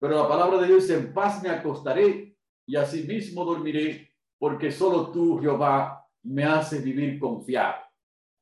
Pero 0.00 0.16
la 0.16 0.28
palabra 0.28 0.60
de 0.60 0.66
Dios 0.66 0.82
dice, 0.82 0.98
en 0.98 1.14
paz 1.14 1.42
me 1.42 1.50
acostaré 1.50 2.36
y 2.66 2.76
asimismo 2.76 3.44
dormiré, 3.44 4.12
porque 4.38 4.72
solo 4.72 5.10
tú, 5.10 5.38
Jehová, 5.40 6.06
me 6.22 6.44
haces 6.44 6.82
vivir 6.82 7.18
confiado. 7.18 7.76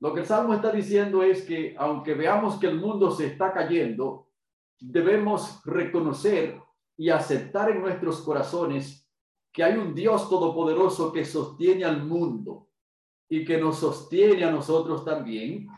Lo 0.00 0.14
que 0.14 0.20
el 0.20 0.26
Salmo 0.26 0.54
está 0.54 0.70
diciendo 0.70 1.22
es 1.22 1.42
que 1.42 1.74
aunque 1.76 2.14
veamos 2.14 2.58
que 2.58 2.68
el 2.68 2.78
mundo 2.78 3.10
se 3.10 3.26
está 3.26 3.52
cayendo, 3.52 4.27
debemos 4.80 5.60
reconocer 5.64 6.60
y 6.96 7.10
aceptar 7.10 7.70
en 7.70 7.80
nuestros 7.80 8.20
corazones 8.22 9.08
que 9.52 9.64
hay 9.64 9.76
un 9.76 9.94
Dios 9.94 10.28
todopoderoso 10.28 11.12
que 11.12 11.24
sostiene 11.24 11.84
al 11.84 12.04
mundo 12.04 12.68
y 13.28 13.44
que 13.44 13.58
nos 13.58 13.78
sostiene 13.78 14.44
a 14.44 14.50
nosotros 14.50 15.04
también 15.04 15.68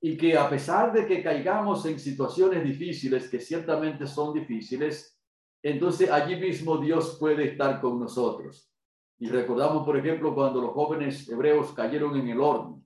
y 0.00 0.16
que 0.16 0.36
a 0.36 0.48
pesar 0.48 0.92
de 0.92 1.06
que 1.06 1.22
caigamos 1.22 1.84
en 1.86 1.98
situaciones 1.98 2.62
difíciles, 2.62 3.28
que 3.28 3.40
ciertamente 3.40 4.06
son 4.06 4.32
difíciles, 4.32 5.18
entonces 5.62 6.10
allí 6.10 6.36
mismo 6.36 6.78
Dios 6.78 7.16
puede 7.18 7.50
estar 7.50 7.80
con 7.80 7.98
nosotros. 7.98 8.70
Y 9.18 9.28
recordamos, 9.28 9.84
por 9.84 9.96
ejemplo, 9.96 10.34
cuando 10.34 10.60
los 10.60 10.72
jóvenes 10.72 11.28
hebreos 11.28 11.72
cayeron 11.72 12.16
en 12.16 12.28
el 12.28 12.40
horno 12.40 12.84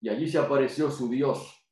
y 0.00 0.08
allí 0.08 0.28
se 0.28 0.38
apareció 0.38 0.90
su 0.90 1.08
Dios, 1.08 1.64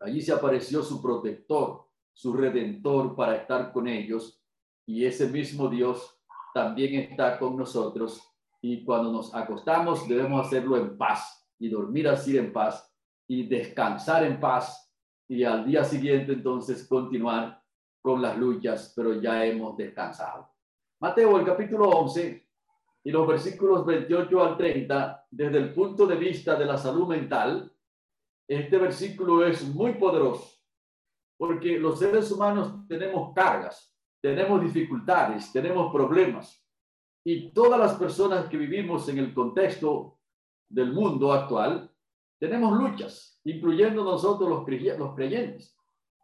allí 0.00 0.22
se 0.22 0.32
apareció 0.32 0.82
su 0.82 1.02
protector, 1.02 1.81
su 2.12 2.32
redentor 2.32 3.14
para 3.14 3.36
estar 3.36 3.72
con 3.72 3.88
ellos. 3.88 4.42
Y 4.86 5.04
ese 5.04 5.28
mismo 5.28 5.68
Dios 5.68 6.18
también 6.54 6.94
está 6.94 7.38
con 7.38 7.56
nosotros. 7.56 8.20
Y 8.60 8.84
cuando 8.84 9.12
nos 9.12 9.34
acostamos 9.34 10.08
debemos 10.08 10.46
hacerlo 10.46 10.76
en 10.76 10.96
paz 10.96 11.48
y 11.58 11.68
dormir 11.68 12.08
así 12.08 12.36
en 12.36 12.52
paz 12.52 12.92
y 13.26 13.46
descansar 13.46 14.24
en 14.24 14.38
paz. 14.38 14.92
Y 15.28 15.44
al 15.44 15.64
día 15.64 15.84
siguiente 15.84 16.32
entonces 16.32 16.86
continuar 16.86 17.62
con 18.02 18.20
las 18.20 18.36
luchas, 18.36 18.92
pero 18.94 19.20
ya 19.20 19.44
hemos 19.44 19.76
descansado. 19.76 20.50
Mateo, 21.00 21.38
el 21.38 21.46
capítulo 21.46 21.88
11, 21.88 22.46
y 23.04 23.10
los 23.10 23.26
versículos 23.26 23.84
28 23.84 24.42
al 24.42 24.56
30, 24.56 25.26
desde 25.30 25.58
el 25.58 25.72
punto 25.72 26.06
de 26.06 26.16
vista 26.16 26.54
de 26.56 26.66
la 26.66 26.76
salud 26.76 27.08
mental, 27.08 27.72
este 28.46 28.78
versículo 28.78 29.44
es 29.46 29.66
muy 29.74 29.94
poderoso, 29.94 30.51
porque 31.42 31.76
los 31.76 31.98
seres 31.98 32.30
humanos 32.30 32.86
tenemos 32.86 33.32
cargas, 33.34 33.92
tenemos 34.20 34.62
dificultades, 34.62 35.50
tenemos 35.50 35.92
problemas, 35.92 36.64
y 37.24 37.50
todas 37.52 37.80
las 37.80 37.94
personas 37.94 38.46
que 38.46 38.56
vivimos 38.56 39.08
en 39.08 39.18
el 39.18 39.34
contexto 39.34 40.20
del 40.68 40.92
mundo 40.92 41.32
actual, 41.32 41.90
tenemos 42.38 42.78
luchas, 42.78 43.40
incluyendo 43.42 44.04
nosotros 44.04 44.48
los 44.48 44.64
creyentes. 45.16 45.76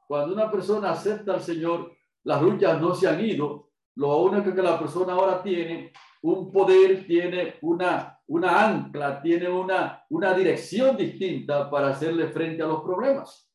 Cuando 0.06 0.34
una 0.34 0.48
persona 0.52 0.90
acepta 0.90 1.34
al 1.34 1.40
Señor, 1.40 1.96
las 2.22 2.40
luchas 2.40 2.80
no 2.80 2.94
se 2.94 3.08
han 3.08 3.18
ido, 3.18 3.72
lo 3.96 4.18
único 4.18 4.54
que 4.54 4.62
la 4.62 4.78
persona 4.78 5.14
ahora 5.14 5.42
tiene 5.42 5.92
un 6.22 6.52
poder, 6.52 7.04
tiene 7.08 7.56
una, 7.62 8.20
una 8.28 8.68
ancla, 8.68 9.20
tiene 9.20 9.48
una, 9.48 10.04
una 10.10 10.32
dirección 10.32 10.96
distinta 10.96 11.68
para 11.68 11.88
hacerle 11.88 12.28
frente 12.28 12.62
a 12.62 12.68
los 12.68 12.82
problemas. 12.82 13.47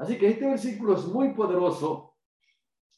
Así 0.00 0.16
que 0.16 0.28
este 0.28 0.46
versículo 0.46 0.94
es 0.94 1.04
muy 1.04 1.34
poderoso 1.34 2.14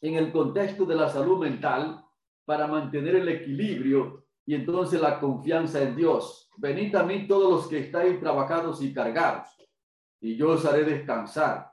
en 0.00 0.14
el 0.14 0.30
contexto 0.30 0.84
de 0.84 0.94
la 0.94 1.08
salud 1.08 1.40
mental 1.40 2.00
para 2.44 2.68
mantener 2.68 3.16
el 3.16 3.28
equilibrio 3.28 4.26
y 4.46 4.54
entonces 4.54 5.00
la 5.00 5.18
confianza 5.18 5.82
en 5.82 5.96
Dios. 5.96 6.48
Venid 6.58 6.94
a 6.94 7.02
mí 7.02 7.26
todos 7.26 7.50
los 7.50 7.66
que 7.66 7.80
estáis 7.80 8.20
trabajados 8.20 8.80
y 8.82 8.94
cargados, 8.94 9.48
y 10.20 10.36
yo 10.36 10.50
os 10.50 10.64
haré 10.64 10.84
descansar. 10.84 11.72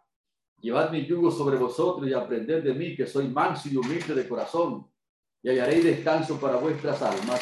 Llevad 0.62 0.92
mi 0.92 1.06
yugo 1.06 1.30
sobre 1.30 1.58
vosotros 1.58 2.10
y 2.10 2.14
aprended 2.14 2.64
de 2.64 2.74
mí, 2.74 2.96
que 2.96 3.06
soy 3.06 3.28
manso 3.28 3.70
y 3.70 3.78
humilde 3.78 4.16
de 4.16 4.28
corazón, 4.28 4.92
y 5.44 5.50
hallaré 5.50 5.84
descanso 5.84 6.40
para 6.40 6.56
vuestras 6.56 7.04
almas, 7.04 7.40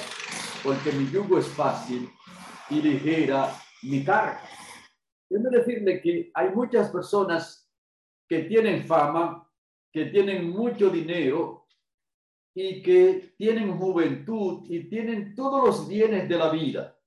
porque 0.62 0.92
mi 0.92 1.10
yugo 1.10 1.38
es 1.38 1.48
fácil 1.48 2.10
y 2.70 2.82
ligera 2.82 3.50
mi 3.84 4.04
carga. 4.04 4.42
Quiero 5.30 5.50
decirle 5.50 6.02
que 6.02 6.32
hay 6.34 6.50
muchas 6.50 6.90
personas 6.90 7.67
que 8.28 8.44
tienen 8.44 8.84
fama, 8.84 9.50
que 9.92 10.06
tienen 10.06 10.50
mucho 10.50 10.90
dinero 10.90 11.68
y 12.54 12.82
que 12.82 13.34
tienen 13.38 13.78
juventud 13.78 14.66
y 14.70 14.90
tienen 14.90 15.36
todos 15.36 15.66
los 15.66 15.88
bienes 15.88 16.28
de 16.28 16.38
la 16.38 16.50
vida, 16.50 16.98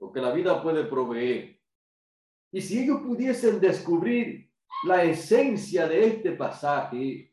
lo 0.00 0.10
que 0.10 0.20
la 0.20 0.32
vida 0.32 0.62
puede 0.62 0.84
proveer. 0.84 1.60
Y 2.50 2.60
si 2.60 2.82
ellos 2.82 3.00
pudiesen 3.02 3.60
descubrir 3.60 4.50
la 4.84 5.04
esencia 5.04 5.86
de 5.86 6.06
este 6.06 6.32
pasaje, 6.32 7.32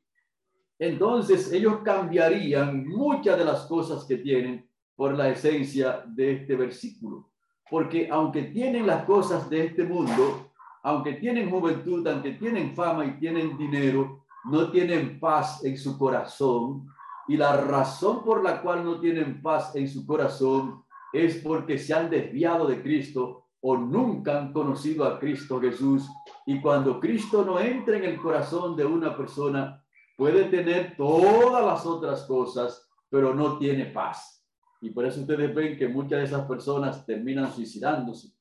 entonces 0.78 1.52
ellos 1.52 1.80
cambiarían 1.84 2.86
muchas 2.88 3.38
de 3.38 3.46
las 3.46 3.66
cosas 3.66 4.06
que 4.06 4.18
tienen 4.18 4.70
por 4.96 5.14
la 5.14 5.30
esencia 5.30 6.04
de 6.08 6.34
este 6.34 6.56
versículo. 6.56 7.32
Porque 7.70 8.10
aunque 8.12 8.44
tienen 8.44 8.86
las 8.86 9.06
cosas 9.06 9.50
de 9.50 9.66
este 9.68 9.84
mundo, 9.84 10.43
aunque 10.84 11.14
tienen 11.14 11.50
juventud, 11.50 12.06
aunque 12.08 12.34
tienen 12.34 12.76
fama 12.76 13.06
y 13.06 13.18
tienen 13.18 13.58
dinero, 13.58 14.26
no 14.44 14.70
tienen 14.70 15.18
paz 15.20 15.64
en 15.64 15.78
su 15.78 15.98
corazón. 15.98 16.88
Y 17.30 17.38
la 17.38 17.56
razón 17.62 18.24
por 18.24 18.44
la 18.44 18.62
cual 18.62 18.84
no 18.84 19.00
tienen 19.00 19.42
paz 19.42 19.74
en 19.76 19.88
su 19.88 20.06
corazón 20.06 20.84
es 21.14 21.38
porque 21.38 21.78
se 21.78 21.94
han 21.94 22.10
desviado 22.10 22.68
de 22.68 22.82
Cristo 22.82 23.46
o 23.62 23.78
nunca 23.78 24.38
han 24.38 24.52
conocido 24.52 25.06
a 25.06 25.18
Cristo 25.20 25.62
Jesús. 25.62 26.06
Y 26.46 26.60
cuando 26.60 27.00
Cristo 27.00 27.46
no 27.46 27.62
entra 27.62 27.96
en 27.96 28.04
el 28.04 28.18
corazón 28.18 28.76
de 28.76 28.84
una 28.84 29.16
persona, 29.16 29.82
puede 30.18 30.44
tener 30.46 30.98
todas 30.98 31.66
las 31.66 31.86
otras 31.86 32.24
cosas, 32.24 32.90
pero 33.10 33.34
no 33.34 33.58
tiene 33.58 33.86
paz. 33.86 34.46
Y 34.82 34.90
por 34.90 35.06
eso 35.06 35.22
ustedes 35.22 35.56
ven 35.56 35.78
que 35.78 35.88
muchas 35.88 36.20
de 36.20 36.26
esas 36.26 36.46
personas 36.46 37.06
terminan 37.06 37.54
suicidándose, 37.54 38.34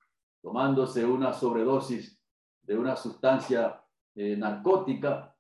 tomándose 0.43 1.05
una 1.05 1.33
sobredosis 1.33 2.21
de 2.63 2.79
una 2.79 2.97
sustancia 2.97 3.81
eh, 4.15 4.37
narcótica 4.37 5.35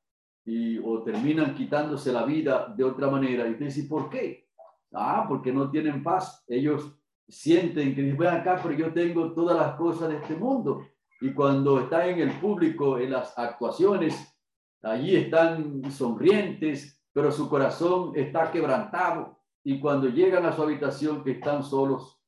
y, 0.44 0.78
o 0.78 1.02
terminan 1.02 1.54
quitándose 1.54 2.12
la 2.12 2.24
vida 2.24 2.72
de 2.76 2.84
otra 2.84 3.08
manera. 3.08 3.46
Y 3.46 3.52
ustedes 3.52 3.74
dicen, 3.74 3.88
¿por 3.88 4.10
qué? 4.10 4.48
Ah, 4.92 5.24
porque 5.28 5.52
no 5.52 5.70
tienen 5.70 6.02
paz. 6.02 6.44
Ellos 6.48 6.98
sienten 7.28 7.94
que 7.94 8.02
dicen, 8.02 8.26
acá, 8.26 8.60
pero 8.62 8.74
yo 8.74 8.92
tengo 8.92 9.32
todas 9.32 9.56
las 9.56 9.76
cosas 9.76 10.08
de 10.08 10.16
este 10.16 10.34
mundo. 10.34 10.86
Y 11.20 11.32
cuando 11.32 11.80
están 11.80 12.08
en 12.08 12.20
el 12.20 12.32
público, 12.40 12.98
en 12.98 13.12
las 13.12 13.38
actuaciones, 13.38 14.36
allí 14.82 15.14
están 15.16 15.90
sonrientes, 15.90 17.00
pero 17.12 17.30
su 17.30 17.48
corazón 17.48 18.12
está 18.16 18.50
quebrantado. 18.50 19.38
Y 19.62 19.78
cuando 19.78 20.08
llegan 20.08 20.44
a 20.44 20.52
su 20.52 20.62
habitación, 20.62 21.22
que 21.22 21.32
están 21.32 21.62
solos, 21.62 22.20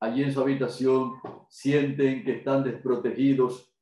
allí 0.00 0.22
en 0.22 0.32
su 0.32 0.40
habitación 0.40 1.14
sienten 1.48 2.24
que 2.24 2.36
están 2.36 2.62
desprotegidos, 2.62 3.73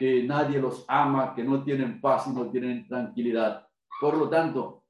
que 0.00 0.22
nadie 0.22 0.58
los 0.58 0.86
ama, 0.88 1.34
que 1.34 1.44
no 1.44 1.62
tienen 1.62 2.00
paz 2.00 2.26
y 2.26 2.30
no 2.30 2.50
tienen 2.50 2.88
tranquilidad. 2.88 3.68
Por 4.00 4.16
lo 4.16 4.30
tanto, 4.30 4.84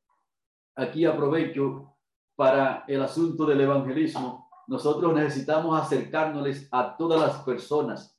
aquí 0.76 1.04
aprovecho 1.04 1.96
para 2.36 2.84
el 2.86 3.02
asunto 3.02 3.44
del 3.44 3.60
evangelismo. 3.60 4.48
Nosotros 4.68 5.12
necesitamos 5.12 5.82
acercárnosles 5.82 6.68
a 6.70 6.96
todas 6.96 7.20
las 7.20 7.42
personas. 7.42 8.16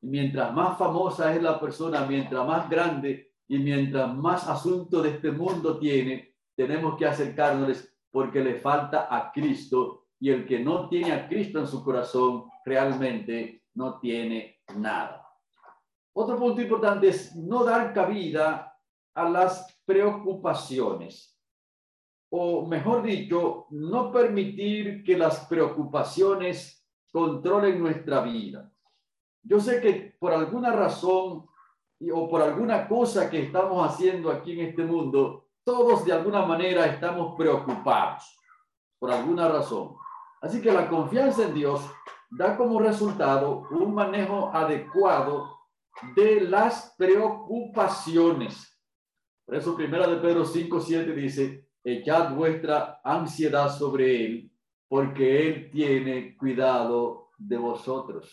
mientras 0.00 0.52
más 0.52 0.76
famosa 0.76 1.32
es 1.32 1.40
la 1.40 1.60
persona, 1.60 2.04
mientras 2.06 2.44
más 2.44 2.68
grande 2.68 3.34
y 3.46 3.58
mientras 3.58 4.12
más 4.12 4.48
asunto 4.48 5.00
de 5.00 5.10
este 5.10 5.30
mundo 5.30 5.78
tiene, 5.78 6.34
tenemos 6.56 6.96
que 6.96 7.06
acercárnosles 7.06 7.88
porque 8.10 8.42
le 8.42 8.56
falta 8.56 9.06
a 9.08 9.30
Cristo 9.30 10.06
y 10.18 10.30
el 10.30 10.44
que 10.44 10.58
no 10.58 10.88
tiene 10.88 11.12
a 11.12 11.28
Cristo 11.28 11.60
en 11.60 11.68
su 11.68 11.84
corazón 11.84 12.46
realmente 12.64 13.62
no 13.74 14.00
tiene 14.00 14.60
nada. 14.74 15.22
Otro 16.14 16.36
punto 16.36 16.60
importante 16.60 17.08
es 17.08 17.34
no 17.34 17.64
dar 17.64 17.92
cabida 17.94 18.78
a 19.14 19.28
las 19.28 19.78
preocupaciones, 19.84 21.38
o 22.30 22.66
mejor 22.66 23.02
dicho, 23.02 23.66
no 23.70 24.10
permitir 24.10 25.04
que 25.04 25.16
las 25.16 25.46
preocupaciones 25.46 26.86
controlen 27.12 27.78
nuestra 27.78 28.22
vida. 28.22 28.72
Yo 29.42 29.60
sé 29.60 29.80
que 29.80 30.16
por 30.18 30.32
alguna 30.32 30.72
razón 30.72 31.46
o 32.12 32.28
por 32.28 32.40
alguna 32.40 32.88
cosa 32.88 33.28
que 33.28 33.42
estamos 33.42 33.86
haciendo 33.86 34.30
aquí 34.30 34.52
en 34.52 34.68
este 34.68 34.84
mundo, 34.84 35.48
todos 35.64 36.04
de 36.04 36.12
alguna 36.12 36.44
manera 36.44 36.86
estamos 36.86 37.36
preocupados, 37.36 38.38
por 38.98 39.10
alguna 39.10 39.48
razón. 39.48 39.94
Así 40.40 40.60
que 40.60 40.72
la 40.72 40.88
confianza 40.88 41.44
en 41.44 41.54
Dios 41.54 41.80
da 42.30 42.56
como 42.56 42.80
resultado 42.80 43.68
un 43.70 43.94
manejo 43.94 44.50
adecuado 44.52 45.61
de 46.14 46.40
las 46.42 46.94
preocupaciones. 46.96 48.80
Por 49.44 49.56
eso, 49.56 49.76
primera 49.76 50.06
de 50.06 50.16
Pedro 50.16 50.44
5, 50.44 50.80
7 50.80 51.12
dice, 51.14 51.68
echad 51.84 52.34
vuestra 52.34 53.00
ansiedad 53.04 53.70
sobre 53.70 54.24
él, 54.24 54.52
porque 54.88 55.48
él 55.48 55.70
tiene 55.70 56.36
cuidado 56.36 57.30
de 57.38 57.56
vosotros. 57.56 58.32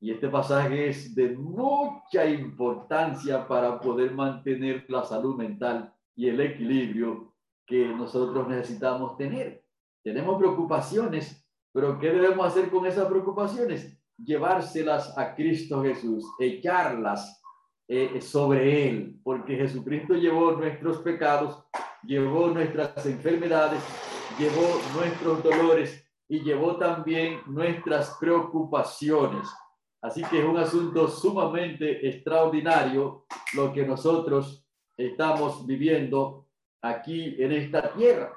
Y 0.00 0.10
este 0.10 0.28
pasaje 0.28 0.88
es 0.88 1.14
de 1.14 1.30
mucha 1.30 2.26
importancia 2.26 3.46
para 3.46 3.80
poder 3.80 4.12
mantener 4.12 4.84
la 4.88 5.04
salud 5.04 5.36
mental 5.36 5.94
y 6.16 6.28
el 6.28 6.40
equilibrio 6.40 7.34
que 7.64 7.86
nosotros 7.86 8.48
necesitamos 8.48 9.16
tener. 9.16 9.64
Tenemos 10.02 10.38
preocupaciones, 10.38 11.48
pero 11.72 11.98
¿qué 11.98 12.10
debemos 12.10 12.46
hacer 12.46 12.68
con 12.68 12.84
esas 12.86 13.06
preocupaciones? 13.06 14.01
Llevárselas 14.16 15.16
a 15.16 15.34
Cristo 15.34 15.82
Jesús, 15.82 16.24
echarlas 16.38 17.42
eh, 17.88 18.20
sobre 18.20 18.88
Él, 18.88 19.20
porque 19.22 19.56
Jesucristo 19.56 20.14
llevó 20.14 20.52
nuestros 20.52 20.98
pecados, 20.98 21.64
llevó 22.02 22.48
nuestras 22.48 23.04
enfermedades, 23.06 23.82
llevó 24.38 24.80
nuestros 24.94 25.42
dolores 25.42 26.08
y 26.28 26.40
llevó 26.40 26.76
también 26.76 27.40
nuestras 27.46 28.16
preocupaciones. 28.18 29.48
Así 30.00 30.22
que 30.24 30.40
es 30.40 30.44
un 30.44 30.56
asunto 30.56 31.06
sumamente 31.08 32.08
extraordinario 32.08 33.26
lo 33.54 33.72
que 33.72 33.84
nosotros 33.84 34.66
estamos 34.96 35.66
viviendo 35.66 36.48
aquí 36.82 37.36
en 37.38 37.52
esta 37.52 37.92
tierra. 37.92 38.32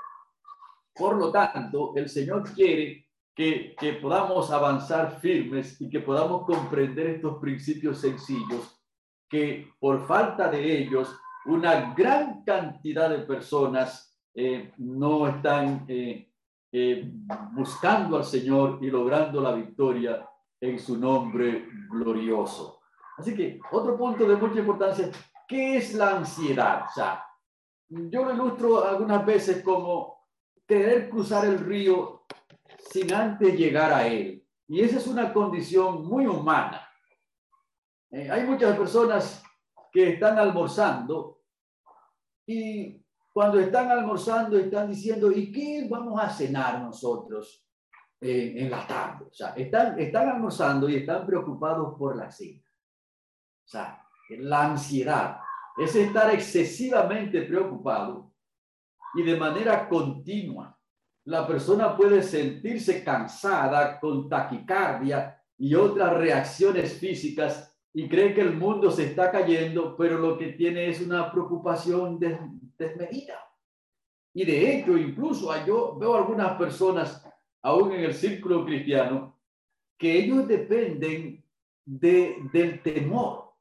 Por 0.93 1.17
lo 1.17 1.31
tanto, 1.31 1.93
el 1.95 2.07
Señor 2.07 2.43
quiere 2.53 3.04
que, 3.35 3.99
podamos 4.01 4.49
avanzar 4.49 5.19
firmes 5.19 5.79
y 5.81 5.89
que 5.89 5.99
podamos 5.99 6.45
comprender 6.45 7.07
estos 7.07 7.37
principios 7.39 7.99
sencillos 7.99 8.81
que 9.29 9.73
por 9.79 10.07
falta 10.07 10.49
de 10.49 10.79
ellos 10.79 11.13
una 11.45 11.93
gran 11.93 12.43
cantidad 12.43 13.09
de 13.09 13.19
personas 13.19 14.17
eh, 14.33 14.71
no 14.77 15.27
están 15.27 15.85
eh, 15.87 16.31
eh, 16.71 17.11
buscando 17.51 18.17
al 18.17 18.23
Señor 18.23 18.79
y 18.81 18.89
logrando 18.89 19.41
la 19.41 19.53
victoria 19.53 20.27
en 20.59 20.79
su 20.79 20.97
nombre 20.97 21.67
glorioso. 21.89 22.81
Así 23.17 23.35
que 23.35 23.59
otro 23.71 23.97
punto 23.97 24.27
de 24.27 24.35
mucha 24.35 24.59
importancia, 24.59 25.09
¿qué 25.47 25.77
es 25.77 25.93
la 25.93 26.17
ansiedad? 26.17 26.85
O 26.89 26.93
sea, 26.93 27.23
yo 27.89 28.25
lo 28.25 28.33
ilustro 28.33 28.83
algunas 28.83 29.25
veces 29.25 29.61
como 29.63 30.25
querer 30.65 31.09
cruzar 31.09 31.45
el 31.45 31.59
río 31.59 32.25
sin 32.89 33.13
antes 33.13 33.57
llegar 33.57 33.91
a 33.93 34.07
él. 34.07 34.45
Y 34.67 34.81
esa 34.81 34.97
es 34.97 35.07
una 35.07 35.33
condición 35.33 36.05
muy 36.05 36.25
humana. 36.25 36.87
Eh, 38.11 38.29
hay 38.29 38.43
muchas 38.43 38.77
personas 38.77 39.43
que 39.91 40.13
están 40.13 40.39
almorzando 40.39 41.41
y 42.47 43.03
cuando 43.31 43.59
están 43.59 43.91
almorzando 43.91 44.57
están 44.57 44.89
diciendo, 44.89 45.31
¿y 45.31 45.51
qué 45.51 45.87
vamos 45.89 46.19
a 46.21 46.29
cenar 46.29 46.81
nosotros 46.81 47.67
eh, 48.21 48.53
en 48.57 48.71
la 48.71 48.87
tarde? 48.87 49.25
O 49.25 49.33
sea, 49.33 49.49
están, 49.49 49.99
están 49.99 50.29
almorzando 50.29 50.87
y 50.87 50.97
están 50.97 51.25
preocupados 51.25 51.97
por 51.97 52.15
la 52.15 52.31
cena. 52.31 52.61
O 52.61 53.67
sea, 53.67 54.07
la 54.29 54.65
ansiedad 54.67 55.39
es 55.77 55.95
estar 55.95 56.33
excesivamente 56.33 57.41
preocupado 57.41 58.31
y 59.15 59.23
de 59.23 59.37
manera 59.37 59.89
continua. 59.89 60.77
La 61.25 61.47
persona 61.47 61.97
puede 61.97 62.21
sentirse 62.21 63.03
cansada 63.03 63.99
con 63.99 64.29
taquicardia 64.29 65.41
y 65.57 65.73
otras 65.73 66.13
reacciones 66.13 66.93
físicas 66.99 67.75
y 67.93 68.07
cree 68.07 68.33
que 68.33 68.41
el 68.41 68.55
mundo 68.55 68.91
se 68.91 69.05
está 69.05 69.31
cayendo, 69.31 69.95
pero 69.97 70.19
lo 70.19 70.37
que 70.37 70.49
tiene 70.49 70.89
es 70.89 71.01
una 71.01 71.31
preocupación 71.31 72.19
desmedida. 72.77 73.39
Y 74.33 74.45
de 74.45 74.75
hecho, 74.75 74.97
incluso 74.97 75.49
yo 75.65 75.95
veo 75.97 76.15
algunas 76.15 76.57
personas, 76.57 77.25
aún 77.61 77.93
en 77.93 78.01
el 78.03 78.13
círculo 78.13 78.65
cristiano, 78.65 79.39
que 79.97 80.19
ellos 80.19 80.47
dependen 80.47 81.43
de, 81.85 82.37
del 82.51 82.83
temor 82.83 83.53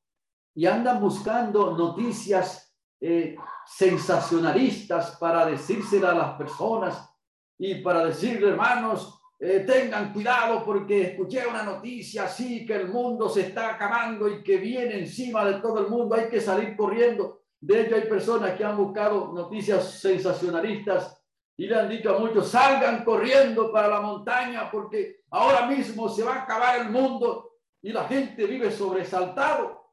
y 0.54 0.66
andan 0.66 1.00
buscando 1.00 1.76
noticias 1.76 2.76
eh, 3.00 3.36
sensacionalistas 3.66 5.16
para 5.16 5.46
decírsela 5.46 6.10
a 6.10 6.14
las 6.14 6.32
personas 6.34 7.13
y 7.58 7.76
para 7.76 8.06
decirle, 8.06 8.48
hermanos, 8.48 9.20
eh, 9.38 9.60
tengan 9.66 10.12
cuidado 10.12 10.64
porque 10.64 11.02
escuché 11.02 11.46
una 11.46 11.62
noticia 11.62 12.24
así 12.24 12.64
que 12.64 12.76
el 12.76 12.88
mundo 12.88 13.28
se 13.28 13.42
está 13.42 13.70
acabando 13.74 14.28
y 14.28 14.42
que 14.42 14.56
viene 14.56 14.98
encima 14.98 15.44
de 15.44 15.60
todo 15.60 15.80
el 15.80 15.88
mundo, 15.88 16.14
hay 16.14 16.28
que 16.28 16.40
salir 16.40 16.76
corriendo. 16.76 17.42
De 17.60 17.82
hecho, 17.82 17.96
hay 17.96 18.02
personas 18.02 18.56
que 18.56 18.64
han 18.64 18.76
buscado 18.76 19.32
noticias 19.32 20.00
sensacionalistas 20.00 21.20
y 21.56 21.66
le 21.66 21.76
han 21.76 21.88
dicho 21.88 22.14
a 22.14 22.18
muchos, 22.18 22.48
salgan 22.48 23.04
corriendo 23.04 23.72
para 23.72 23.88
la 23.88 24.00
montaña 24.00 24.70
porque 24.70 25.20
ahora 25.30 25.66
mismo 25.66 26.08
se 26.08 26.22
va 26.22 26.34
a 26.34 26.42
acabar 26.42 26.80
el 26.80 26.90
mundo 26.90 27.52
y 27.82 27.92
la 27.92 28.04
gente 28.04 28.46
vive 28.46 28.70
sobresaltado. 28.70 29.92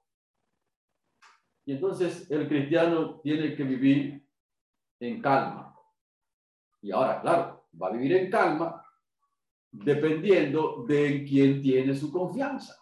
Y 1.65 1.73
entonces 1.73 2.29
el 2.31 2.47
cristiano 2.47 3.19
tiene 3.21 3.55
que 3.55 3.63
vivir 3.63 4.27
en 4.99 5.21
calma. 5.21 5.70
Y 6.81 6.91
ahora, 6.91 7.21
claro, 7.21 7.67
va 7.81 7.87
a 7.87 7.91
vivir 7.91 8.13
en 8.13 8.29
calma 8.29 8.83
dependiendo 9.71 10.83
de 10.87 11.23
quién 11.23 11.61
tiene 11.61 11.95
su 11.95 12.11
confianza. 12.11 12.75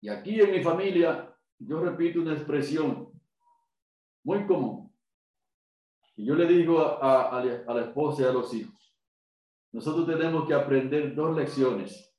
Y 0.00 0.08
aquí 0.08 0.40
en 0.40 0.50
mi 0.50 0.62
familia, 0.62 1.34
yo 1.58 1.80
repito 1.80 2.20
una 2.20 2.34
expresión 2.34 3.10
muy 4.24 4.46
común. 4.46 4.92
Y 6.16 6.26
yo 6.26 6.34
le 6.34 6.46
digo 6.46 6.80
a, 6.80 7.38
a, 7.38 7.44
la 7.44 7.82
esposa 7.82 8.22
y 8.22 8.24
a 8.26 8.32
los 8.32 8.52
hijos, 8.52 8.94
nosotros 9.72 10.06
tenemos 10.06 10.46
que 10.46 10.54
aprender 10.54 11.14
dos 11.14 11.34
lecciones. 11.34 12.12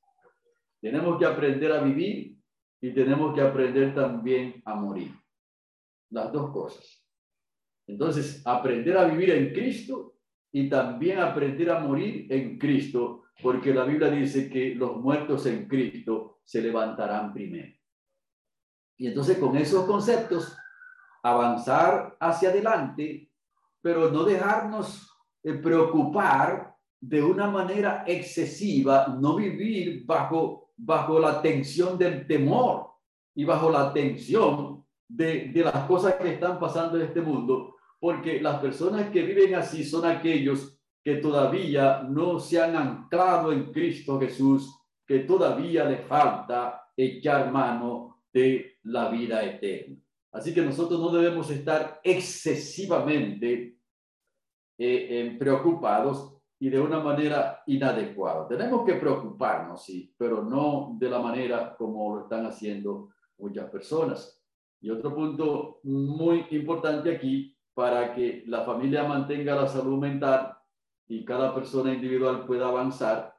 Tenemos 0.81 1.19
que 1.19 1.25
aprender 1.25 1.71
a 1.71 1.83
vivir 1.83 2.37
y 2.81 2.93
tenemos 2.93 3.35
que 3.35 3.41
aprender 3.41 3.93
también 3.93 4.61
a 4.65 4.75
morir. 4.75 5.13
Las 6.09 6.31
dos 6.31 6.51
cosas. 6.51 7.05
Entonces, 7.85 8.41
aprender 8.45 8.97
a 8.97 9.05
vivir 9.05 9.29
en 9.31 9.53
Cristo 9.53 10.12
y 10.55 10.69
también 10.69 11.19
aprender 11.19 11.71
a 11.71 11.79
morir 11.79 12.27
en 12.31 12.59
Cristo 12.59 13.23
porque 13.41 13.73
la 13.73 13.83
Biblia 13.85 14.09
dice 14.11 14.49
que 14.49 14.75
los 14.75 14.97
muertos 14.97 15.47
en 15.47 15.67
Cristo 15.67 16.41
se 16.45 16.61
levantarán 16.61 17.33
primero. 17.33 17.73
Y 18.97 19.07
entonces 19.07 19.39
con 19.39 19.57
esos 19.57 19.85
conceptos, 19.85 20.55
avanzar 21.23 22.15
hacia 22.19 22.49
adelante, 22.49 23.31
pero 23.81 24.11
no 24.11 24.23
dejarnos 24.23 25.11
eh, 25.41 25.53
preocupar 25.53 26.75
de 27.01 27.23
una 27.23 27.49
manera 27.49 28.03
excesiva, 28.05 29.07
no 29.07 29.35
vivir 29.35 30.05
bajo, 30.05 30.71
bajo 30.77 31.19
la 31.19 31.41
tensión 31.41 31.97
del 31.97 32.27
temor 32.27 32.91
y 33.33 33.43
bajo 33.43 33.71
la 33.71 33.91
tensión 33.91 34.85
de, 35.07 35.49
de 35.49 35.63
las 35.63 35.85
cosas 35.85 36.13
que 36.15 36.33
están 36.33 36.59
pasando 36.59 36.97
en 36.97 37.07
este 37.07 37.21
mundo, 37.21 37.72
porque 38.03 38.41
las 38.41 38.59
personas 38.59 39.09
que 39.11 39.21
viven 39.21 39.55
así 39.55 39.85
son 39.85 40.03
aquellos 40.05 40.77
que 41.01 41.15
todavía 41.15 42.03
no 42.03 42.37
se 42.37 42.61
han 42.61 42.75
anclado 42.75 43.53
en 43.53 43.71
Cristo 43.71 44.19
Jesús, 44.19 44.77
que 45.07 45.19
todavía 45.19 45.85
le 45.85 45.99
falta 45.99 46.91
echar 46.97 47.49
mano 47.49 48.25
de 48.33 48.79
la 48.83 49.07
vida 49.07 49.41
eterna. 49.45 49.95
Así 50.33 50.53
que 50.53 50.61
nosotros 50.61 50.99
no 50.99 51.13
debemos 51.13 51.49
estar 51.49 52.01
excesivamente 52.03 53.77
eh, 54.77 55.37
preocupados 55.39 56.41
y 56.59 56.69
de 56.69 56.81
una 56.81 56.99
manera 56.99 57.63
inadecuada. 57.67 58.49
Tenemos 58.49 58.85
que 58.85 58.95
preocuparnos, 58.95 59.85
sí, 59.85 60.13
pero 60.17 60.43
no 60.43 60.97
de 60.99 61.09
la 61.09 61.19
manera 61.19 61.73
como 61.77 62.17
lo 62.17 62.23
están 62.23 62.45
haciendo 62.47 63.11
muchas 63.37 63.69
personas. 63.69 64.43
Y 64.81 64.89
otro 64.89 65.15
punto 65.15 65.79
muy 65.83 66.47
importante 66.49 67.15
aquí 67.15 67.52
para 67.73 68.13
que 68.13 68.43
la 68.47 68.63
familia 68.63 69.03
mantenga 69.03 69.55
la 69.55 69.67
salud 69.67 69.99
mental 69.99 70.57
y 71.07 71.25
cada 71.25 71.53
persona 71.53 71.93
individual 71.93 72.45
pueda 72.45 72.67
avanzar 72.67 73.35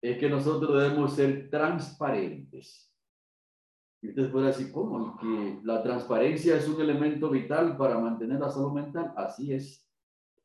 es 0.00 0.18
que 0.18 0.28
nosotros 0.28 0.82
debemos 0.82 1.14
ser 1.14 1.48
transparentes. 1.48 2.92
Y 4.02 4.08
ustedes 4.08 4.30
pueden 4.30 4.48
decir, 4.48 4.72
¿cómo? 4.72 5.16
que 5.16 5.60
la 5.62 5.80
transparencia 5.80 6.56
es 6.56 6.68
un 6.68 6.80
elemento 6.80 7.30
vital 7.30 7.76
para 7.76 7.98
mantener 7.98 8.40
la 8.40 8.50
salud 8.50 8.72
mental. 8.72 9.14
Así 9.16 9.52
es. 9.52 9.88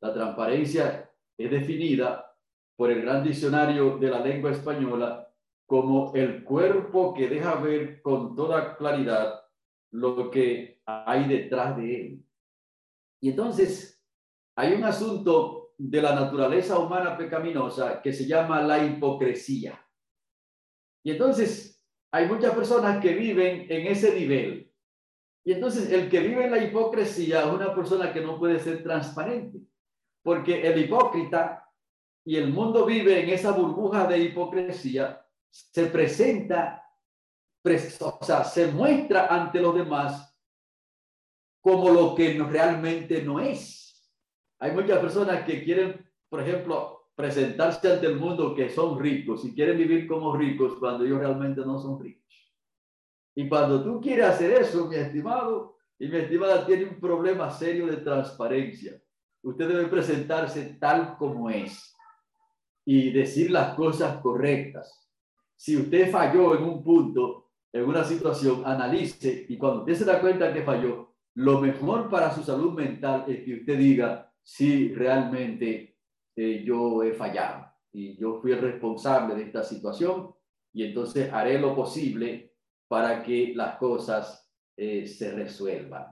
La 0.00 0.14
transparencia 0.14 1.10
es 1.36 1.50
definida 1.50 2.32
por 2.76 2.92
el 2.92 3.02
gran 3.02 3.24
diccionario 3.24 3.98
de 3.98 4.10
la 4.10 4.20
lengua 4.20 4.52
española 4.52 5.28
como 5.66 6.14
el 6.14 6.44
cuerpo 6.44 7.12
que 7.12 7.28
deja 7.28 7.56
ver 7.56 8.00
con 8.00 8.36
toda 8.36 8.76
claridad 8.76 9.42
lo 9.90 10.30
que 10.30 10.80
hay 10.86 11.28
detrás 11.28 11.76
de 11.76 12.00
él. 12.00 12.27
Y 13.20 13.30
entonces 13.30 14.02
hay 14.56 14.74
un 14.74 14.84
asunto 14.84 15.74
de 15.78 16.02
la 16.02 16.14
naturaleza 16.14 16.78
humana 16.78 17.16
pecaminosa 17.16 18.02
que 18.02 18.12
se 18.12 18.26
llama 18.26 18.60
la 18.62 18.84
hipocresía. 18.84 19.80
Y 21.04 21.12
entonces 21.12 21.84
hay 22.10 22.26
muchas 22.26 22.54
personas 22.54 23.00
que 23.00 23.14
viven 23.14 23.66
en 23.68 23.86
ese 23.86 24.14
nivel. 24.14 24.72
Y 25.44 25.52
entonces 25.52 25.90
el 25.90 26.10
que 26.10 26.20
vive 26.20 26.44
en 26.44 26.50
la 26.50 26.62
hipocresía 26.62 27.40
es 27.40 27.46
una 27.46 27.74
persona 27.74 28.12
que 28.12 28.20
no 28.20 28.38
puede 28.38 28.58
ser 28.58 28.82
transparente, 28.82 29.60
porque 30.22 30.66
el 30.66 30.78
hipócrita 30.84 31.70
y 32.24 32.36
el 32.36 32.52
mundo 32.52 32.84
vive 32.84 33.22
en 33.22 33.30
esa 33.30 33.52
burbuja 33.52 34.06
de 34.06 34.18
hipocresía, 34.18 35.24
se 35.48 35.86
presenta, 35.86 36.84
o 38.00 38.24
sea, 38.24 38.44
se 38.44 38.70
muestra 38.72 39.28
ante 39.28 39.60
los 39.60 39.74
demás 39.74 40.27
como 41.68 41.90
lo 41.90 42.14
que 42.14 42.32
realmente 42.42 43.22
no 43.22 43.40
es. 43.40 44.10
Hay 44.58 44.72
muchas 44.72 44.98
personas 45.00 45.44
que 45.44 45.62
quieren, 45.62 46.02
por 46.30 46.40
ejemplo, 46.40 47.10
presentarse 47.14 47.92
ante 47.92 48.06
el 48.06 48.16
mundo 48.16 48.54
que 48.54 48.70
son 48.70 48.98
ricos 48.98 49.44
y 49.44 49.54
quieren 49.54 49.76
vivir 49.76 50.08
como 50.08 50.34
ricos 50.34 50.78
cuando 50.78 51.04
ellos 51.04 51.18
realmente 51.18 51.60
no 51.60 51.78
son 51.78 52.00
ricos. 52.00 52.24
Y 53.34 53.48
cuando 53.48 53.84
tú 53.84 54.00
quieres 54.00 54.26
hacer 54.26 54.52
eso, 54.52 54.86
mi 54.86 54.96
estimado 54.96 55.76
y 55.98 56.08
mi 56.08 56.16
estimada, 56.16 56.64
tiene 56.64 56.86
un 56.86 56.98
problema 56.98 57.50
serio 57.50 57.86
de 57.86 57.98
transparencia. 57.98 59.00
Usted 59.42 59.68
debe 59.68 59.84
presentarse 59.88 60.76
tal 60.80 61.16
como 61.18 61.50
es 61.50 61.94
y 62.84 63.10
decir 63.10 63.50
las 63.50 63.74
cosas 63.74 64.16
correctas. 64.22 65.06
Si 65.54 65.76
usted 65.76 66.10
falló 66.10 66.56
en 66.56 66.64
un 66.64 66.82
punto, 66.82 67.50
en 67.72 67.84
una 67.84 68.04
situación, 68.04 68.62
analice 68.64 69.44
y 69.48 69.58
cuando 69.58 69.80
usted 69.80 69.94
se 69.94 70.04
da 70.04 70.20
cuenta 70.20 70.52
que 70.52 70.62
falló, 70.62 71.07
lo 71.38 71.60
mejor 71.60 72.10
para 72.10 72.34
su 72.34 72.42
salud 72.42 72.72
mental 72.72 73.24
es 73.28 73.44
que 73.44 73.54
usted 73.60 73.78
diga 73.78 74.28
si 74.42 74.92
realmente 74.92 75.96
eh, 76.34 76.64
yo 76.64 77.04
he 77.04 77.12
fallado 77.12 77.64
y 77.92 78.16
yo 78.16 78.40
fui 78.40 78.50
el 78.50 78.60
responsable 78.60 79.36
de 79.36 79.44
esta 79.44 79.62
situación 79.62 80.34
y 80.72 80.82
entonces 80.82 81.32
haré 81.32 81.60
lo 81.60 81.76
posible 81.76 82.56
para 82.88 83.22
que 83.22 83.52
las 83.54 83.76
cosas 83.76 84.52
eh, 84.76 85.06
se 85.06 85.30
resuelvan. 85.30 86.06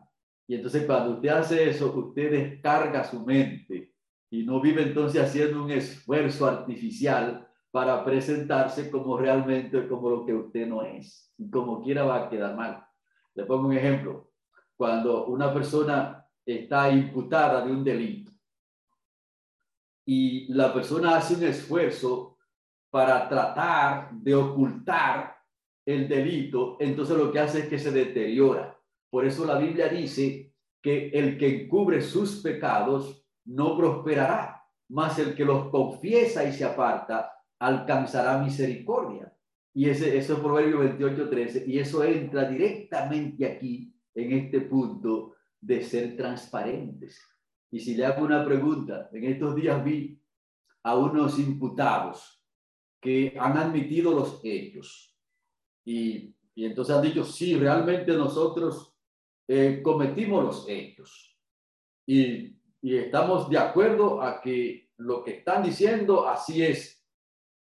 Y 0.47 0.55
entonces 0.55 0.87
cuando 0.87 1.15
usted 1.15 1.31
hace 1.31 1.71
eso, 1.71 1.93
usted 1.93 2.31
descarga 2.31 3.03
su 3.03 3.27
mente 3.27 3.95
y 4.31 4.45
no 4.45 4.61
vive 4.61 4.83
entonces 4.83 5.21
haciendo 5.21 5.65
un 5.65 5.73
esfuerzo 5.73 6.47
artificial 6.47 7.49
para 7.73 8.05
presentarse 8.05 8.93
como 8.93 9.19
realmente 9.19 9.89
como 9.89 10.09
lo 10.09 10.25
que 10.25 10.35
usted 10.35 10.69
no 10.69 10.83
es 10.83 11.35
y 11.37 11.51
como 11.51 11.83
quiera 11.83 12.05
va 12.05 12.27
a 12.27 12.31
quedar 12.31 12.55
mal. 12.55 12.87
Le 13.35 13.45
pongo 13.45 13.67
un 13.67 13.77
ejemplo. 13.77 14.26
Cuando 14.77 15.27
una 15.27 15.53
persona 15.53 16.25
está 16.45 16.91
imputada 16.91 17.65
de 17.65 17.73
un 17.73 17.83
delito 17.83 18.33
y 20.05 20.53
la 20.53 20.73
persona 20.73 21.17
hace 21.17 21.35
un 21.35 21.45
esfuerzo 21.45 22.39
para 22.91 23.29
tratar 23.29 24.13
de 24.13 24.35
ocultar 24.35 25.37
el 25.85 26.09
delito, 26.09 26.77
entonces 26.81 27.17
lo 27.17 27.33
que 27.33 27.41
hace 27.41 27.61
es 27.61 27.69
que 27.69 27.79
se 27.79 27.91
deteriora. 27.91 28.79
Por 29.11 29.25
eso 29.25 29.45
la 29.45 29.59
Biblia 29.59 29.89
dice 29.89 30.55
que 30.83 31.09
el 31.09 31.37
que 31.39 31.65
encubre 31.65 32.01
sus 32.01 32.43
pecados 32.43 33.27
no 33.45 33.77
prosperará, 33.77 34.65
mas 34.89 35.19
el 35.19 35.35
que 35.35 35.45
los 35.45 35.69
confiesa 35.71 36.45
y 36.45 36.53
se 36.53 36.65
aparta 36.65 37.33
alcanzará 37.59 38.39
misericordia. 38.39 39.33
Y 39.75 39.89
ese, 39.89 40.17
eso 40.17 40.35
es 40.35 40.39
Proverbio 40.41 40.79
28, 40.79 41.29
13, 41.29 41.65
y 41.67 41.79
eso 41.79 42.03
entra 42.03 42.49
directamente 42.49 43.47
aquí, 43.47 43.95
en 44.17 44.33
este 44.33 44.63
punto 44.63 45.37
de 45.61 45.85
ser 45.85 46.17
transparentes. 46.17 47.21
Y 47.71 47.79
si 47.79 47.95
le 47.95 48.05
hago 48.05 48.25
una 48.25 48.45
pregunta, 48.45 49.09
en 49.13 49.25
estos 49.25 49.55
días 49.55 49.85
vi 49.85 50.21
a 50.83 50.97
unos 50.97 51.39
imputados 51.39 52.43
que 53.01 53.37
han 53.39 53.57
admitido 53.57 54.13
los 54.13 54.41
hechos. 54.43 55.17
Y, 55.85 56.35
y 56.57 56.65
entonces 56.65 56.97
han 56.97 57.03
dicho, 57.03 57.25
sí, 57.25 57.57
realmente 57.57 58.13
nosotros 58.13 58.93
eh, 59.47 59.81
cometimos 59.85 60.45
los 60.45 60.69
hechos. 60.69 61.39
Y 62.05 62.57
y 62.87 62.97
estamos 62.97 63.51
de 63.51 63.59
acuerdo 63.59 64.23
a 64.23 64.41
que 64.41 64.91
lo 64.99 65.25
que 65.25 65.39
están 65.39 65.65
diciendo 65.65 66.29
así 66.29 66.63
es. 66.63 67.05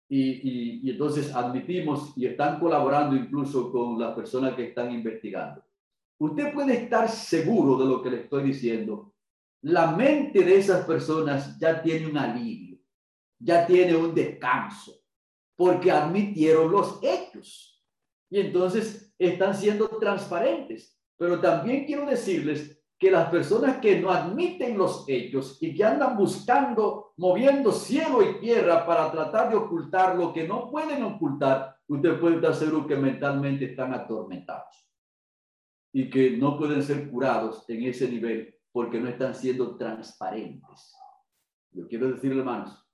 Y, 0.08 0.86
y, 0.88 0.90
entonces 0.90 1.36
admitimos 1.36 2.14
y 2.18 2.28
están 2.28 2.62
colaborando 2.62 3.18
incluso 3.18 3.74
con 3.74 4.00
las 4.00 4.16
personas 4.16 4.56
que 4.56 4.70
están 4.70 4.90
investigando. 4.90 5.64
Usted 6.22 6.54
puede 6.54 6.84
estar 6.84 7.10
seguro 7.10 7.80
de 7.80 7.86
lo 7.88 8.00
que 8.04 8.12
le 8.12 8.18
estoy 8.22 8.44
diciendo. 8.44 9.16
La 9.64 9.88
mente 9.94 10.44
de 10.44 10.56
esas 10.56 10.86
personas 10.86 11.58
ya 11.58 11.82
tiene 11.82 12.06
un 12.06 12.16
alivio, 12.16 12.78
ya 13.40 13.66
tiene 13.66 13.96
un 13.96 14.14
descanso, 14.14 15.02
porque 15.56 15.90
admitieron 15.90 16.72
los 16.72 17.00
hechos. 17.02 17.84
Y 18.30 18.40
entonces 18.40 19.12
están 19.18 19.56
siendo 19.56 19.88
transparentes. 19.98 20.96
Pero 21.18 21.40
también 21.40 21.86
quiero 21.86 22.06
decirles 22.06 22.80
que 23.00 23.10
las 23.10 23.28
personas 23.32 23.78
que 23.78 24.00
no 24.00 24.12
admiten 24.12 24.78
los 24.78 25.06
hechos 25.08 25.58
y 25.60 25.74
que 25.74 25.84
andan 25.84 26.16
buscando, 26.16 27.14
moviendo 27.18 27.72
cielo 27.72 28.22
y 28.22 28.40
tierra 28.40 28.86
para 28.86 29.12
tratar 29.12 29.50
de 29.50 29.56
ocultar 29.56 30.16
lo 30.16 30.32
que 30.32 30.48
no 30.48 30.70
pueden 30.70 31.02
ocultar, 31.02 31.78
usted 31.88 32.20
puede 32.20 32.36
estar 32.36 32.54
seguro 32.54 32.86
que 32.86 32.96
mentalmente 32.96 33.66
están 33.66 33.96
atormentados 33.96 34.91
y 35.94 36.10
que 36.10 36.38
no 36.38 36.58
pueden 36.58 36.82
ser 36.82 37.10
curados 37.10 37.66
en 37.70 37.84
ese 37.84 38.10
nivel 38.10 38.56
porque 38.72 39.00
no 39.00 39.10
están 39.10 39.36
siendo 39.36 39.76
transparentes. 39.76 40.96
Yo 41.72 41.88
quiero 41.88 42.12
decirle, 42.12 42.40
hermanos, 42.40 42.86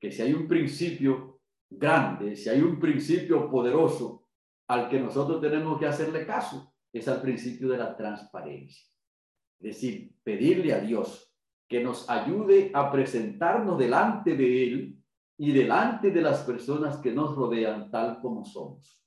que 0.00 0.10
si 0.10 0.22
hay 0.22 0.32
un 0.32 0.46
principio 0.48 1.40
grande, 1.68 2.36
si 2.36 2.48
hay 2.48 2.60
un 2.60 2.78
principio 2.78 3.50
poderoso 3.50 4.28
al 4.68 4.88
que 4.88 5.00
nosotros 5.00 5.40
tenemos 5.40 5.78
que 5.78 5.86
hacerle 5.86 6.26
caso, 6.26 6.74
es 6.92 7.06
al 7.08 7.20
principio 7.20 7.68
de 7.68 7.78
la 7.78 7.96
transparencia. 7.96 8.86
Es 9.60 9.76
decir, 9.76 10.14
pedirle 10.22 10.72
a 10.72 10.80
Dios 10.80 11.32
que 11.68 11.82
nos 11.82 12.08
ayude 12.08 12.70
a 12.72 12.90
presentarnos 12.90 13.78
delante 13.78 14.36
de 14.36 14.64
Él 14.64 15.02
y 15.38 15.52
delante 15.52 16.10
de 16.10 16.22
las 16.22 16.40
personas 16.40 16.98
que 16.98 17.12
nos 17.12 17.34
rodean 17.34 17.90
tal 17.90 18.20
como 18.20 18.44
somos. 18.44 19.02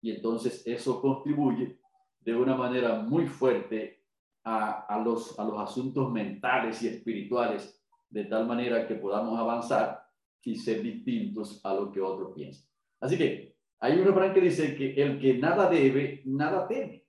Y 0.00 0.10
entonces 0.12 0.62
eso 0.66 1.00
contribuye 1.00 1.80
de 2.24 2.34
una 2.34 2.56
manera 2.56 3.00
muy 3.00 3.26
fuerte 3.26 4.02
a, 4.44 5.00
los, 5.04 5.38
a 5.38 5.44
los 5.44 5.58
asuntos 5.58 6.12
mentales 6.12 6.82
y 6.82 6.88
espirituales, 6.88 7.82
de 8.10 8.24
tal 8.24 8.46
manera 8.46 8.86
que 8.86 8.94
podamos 8.94 9.38
avanzar 9.38 10.04
y 10.42 10.56
ser 10.56 10.82
distintos 10.82 11.60
a 11.64 11.72
lo 11.74 11.90
que 11.90 12.00
otros 12.00 12.32
piensan. 12.34 12.68
Así 13.00 13.16
que 13.16 13.56
hay 13.80 13.98
un 13.98 14.04
refrán 14.04 14.32
que 14.32 14.40
dice 14.40 14.76
que 14.76 14.94
el 15.02 15.18
que 15.18 15.38
nada 15.38 15.68
debe, 15.68 16.22
nada 16.26 16.66
teme. 16.68 17.06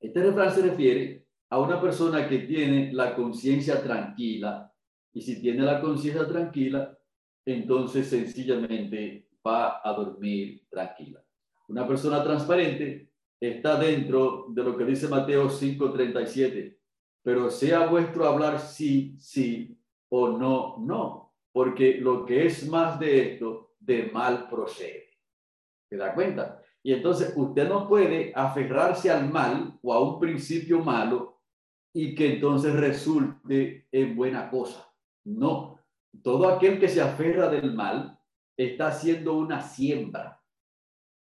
Este 0.00 0.22
refrán 0.22 0.52
se 0.52 0.62
refiere 0.62 1.26
a 1.50 1.58
una 1.58 1.80
persona 1.80 2.28
que 2.28 2.40
tiene 2.40 2.92
la 2.92 3.14
conciencia 3.14 3.82
tranquila. 3.82 4.72
Y 5.12 5.22
si 5.22 5.40
tiene 5.40 5.62
la 5.62 5.80
conciencia 5.80 6.26
tranquila, 6.28 6.96
entonces 7.44 8.08
sencillamente 8.08 9.28
va 9.44 9.80
a 9.82 9.92
dormir 9.94 10.66
tranquila. 10.68 11.24
Una 11.68 11.86
persona 11.86 12.22
transparente 12.22 13.07
está 13.40 13.78
dentro 13.78 14.46
de 14.48 14.64
lo 14.64 14.76
que 14.76 14.84
dice 14.84 15.08
Mateo 15.08 15.48
5:37, 15.48 16.78
pero 17.22 17.50
sea 17.50 17.86
vuestro 17.86 18.26
hablar 18.26 18.58
sí, 18.58 19.16
sí 19.18 19.78
o 20.10 20.28
no, 20.28 20.76
no, 20.78 21.34
porque 21.52 21.98
lo 21.98 22.24
que 22.24 22.46
es 22.46 22.68
más 22.68 22.98
de 22.98 23.32
esto, 23.32 23.74
de 23.78 24.10
mal 24.12 24.48
procede. 24.48 25.08
¿Te 25.88 25.96
da 25.96 26.14
cuenta? 26.14 26.62
Y 26.82 26.92
entonces 26.92 27.32
usted 27.36 27.68
no 27.68 27.88
puede 27.88 28.32
aferrarse 28.34 29.10
al 29.10 29.30
mal 29.30 29.78
o 29.82 29.92
a 29.92 30.00
un 30.00 30.18
principio 30.20 30.80
malo 30.80 31.40
y 31.92 32.14
que 32.14 32.34
entonces 32.34 32.74
resulte 32.74 33.88
en 33.90 34.16
buena 34.16 34.50
cosa. 34.50 34.88
No, 35.24 35.78
todo 36.22 36.48
aquel 36.48 36.78
que 36.78 36.88
se 36.88 37.00
aferra 37.00 37.48
del 37.48 37.74
mal 37.74 38.18
está 38.56 38.88
haciendo 38.88 39.34
una 39.34 39.60
siembra. 39.60 40.42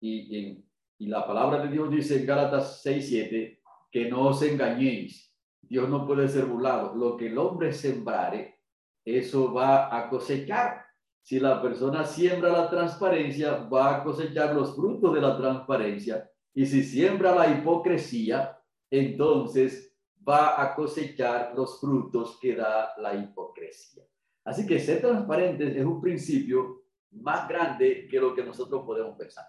Y, 0.02 0.64
y 1.00 1.08
la 1.08 1.26
palabra 1.26 1.64
de 1.64 1.70
Dios 1.70 1.92
dice 1.92 2.20
en 2.20 2.26
Gálatas 2.26 2.82
6, 2.82 3.08
7, 3.08 3.62
que 3.92 4.10
no 4.10 4.28
os 4.28 4.42
engañéis. 4.42 5.36
Dios 5.62 5.90
no 5.90 6.08
puede 6.08 6.28
ser 6.28 6.46
burlado. 6.46 6.96
Lo 6.96 7.18
que 7.18 7.28
el 7.28 7.38
hombre 7.38 7.72
sembrare, 7.72 8.62
eso 9.06 9.54
va 9.54 9.96
a 9.96 10.10
cosechar. 10.10 10.86
Si 11.22 11.40
la 11.40 11.62
persona 11.62 12.06
siembra 12.06 12.52
la 12.52 12.70
transparencia, 12.70 13.58
va 13.68 13.98
a 13.98 14.04
cosechar 14.04 14.56
los 14.56 14.76
frutos 14.76 15.14
de 15.14 15.22
la 15.22 15.38
transparencia. 15.38 16.30
Y 16.54 16.66
si 16.66 16.84
siembra 16.84 17.36
la 17.36 17.50
hipocresía, 17.50 18.58
entonces 18.90 19.96
va 20.28 20.62
a 20.62 20.74
cosechar 20.74 21.54
los 21.56 21.80
frutos 21.80 22.40
que 22.42 22.56
da 22.56 22.94
la 22.98 23.14
hipocresía. 23.14 24.04
Así 24.44 24.66
que 24.66 24.80
ser 24.80 25.02
transparentes 25.02 25.76
es 25.76 25.86
un 25.86 26.02
principio 26.02 26.86
más 27.12 27.48
grande 27.48 28.08
que 28.10 28.20
lo 28.20 28.34
que 28.34 28.44
nosotros 28.44 28.84
podemos 28.86 29.18
pensar. 29.18 29.46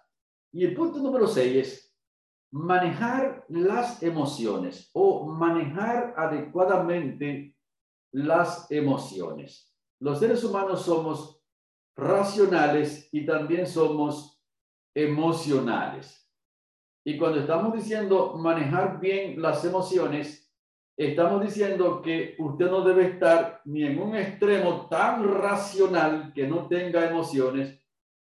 Y 0.53 0.65
el 0.65 0.75
punto 0.75 0.99
número 0.99 1.27
seis 1.27 1.57
es 1.57 1.89
manejar 2.51 3.45
las 3.49 4.03
emociones 4.03 4.91
o 4.95 5.27
manejar 5.27 6.15
adecuadamente 6.17 7.55
las 8.13 8.71
emociones. 8.71 9.75
Los 10.01 10.21
seres 10.21 10.43
humanos 10.45 10.83
somos 10.83 11.43
racionales 11.97 13.09
y 13.13 13.27
también 13.27 13.67
somos 13.67 14.43
emocionales. 14.95 16.29
Y 17.05 17.19
cuando 17.19 17.41
estamos 17.41 17.75
diciendo 17.75 18.35
manejar 18.37 19.01
bien 19.01 19.41
las 19.41 19.65
emociones, 19.65 20.53
estamos 20.97 21.43
diciendo 21.43 22.03
que 22.03 22.35
usted 22.39 22.71
no 22.71 22.83
debe 22.83 23.07
estar 23.07 23.61
ni 23.65 23.85
en 23.85 24.01
un 24.01 24.17
extremo 24.17 24.89
tan 24.89 25.25
racional 25.25 26.33
que 26.35 26.47
no 26.47 26.67
tenga 26.69 27.09
emociones 27.09 27.79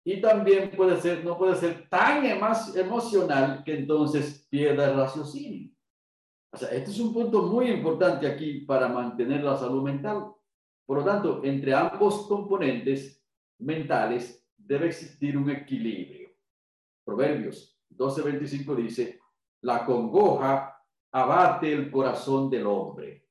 y 0.07 0.21
también 0.21 0.69
puede 0.69 1.01
ser, 1.01 1.25
no 1.25 1.35
puede 1.35 1.55
ser 1.55 1.89
tan 1.89 2.23
emocional 2.23 3.63
que 3.63 3.79
entonces 3.79 4.45
pierda 4.51 4.91
el 4.91 4.97
raciocinio. 4.97 5.71
O 6.53 6.57
sea, 6.57 6.69
este 6.69 6.91
es 6.91 6.99
un 6.99 7.11
punto 7.11 7.41
muy 7.41 7.71
importante 7.71 8.27
aquí 8.27 8.59
para 8.59 8.87
mantener 8.87 9.43
la 9.43 9.57
salud 9.57 9.81
mental. 9.81 10.31
Por 10.85 10.99
lo 10.99 11.03
tanto, 11.03 11.43
entre 11.43 11.73
ambos 11.73 12.27
componentes 12.27 13.25
mentales 13.57 14.47
debe 14.55 14.87
existir 14.87 15.35
un 15.39 15.49
equilibrio. 15.49 16.29
Proverbios 17.03 17.75
12:25 17.89 18.75
dice, 18.75 19.19
la 19.61 19.83
congoja 19.83 20.79
abate 21.11 21.73
el 21.73 21.89
corazón 21.89 22.47
del 22.51 22.67
hombre, 22.67 23.27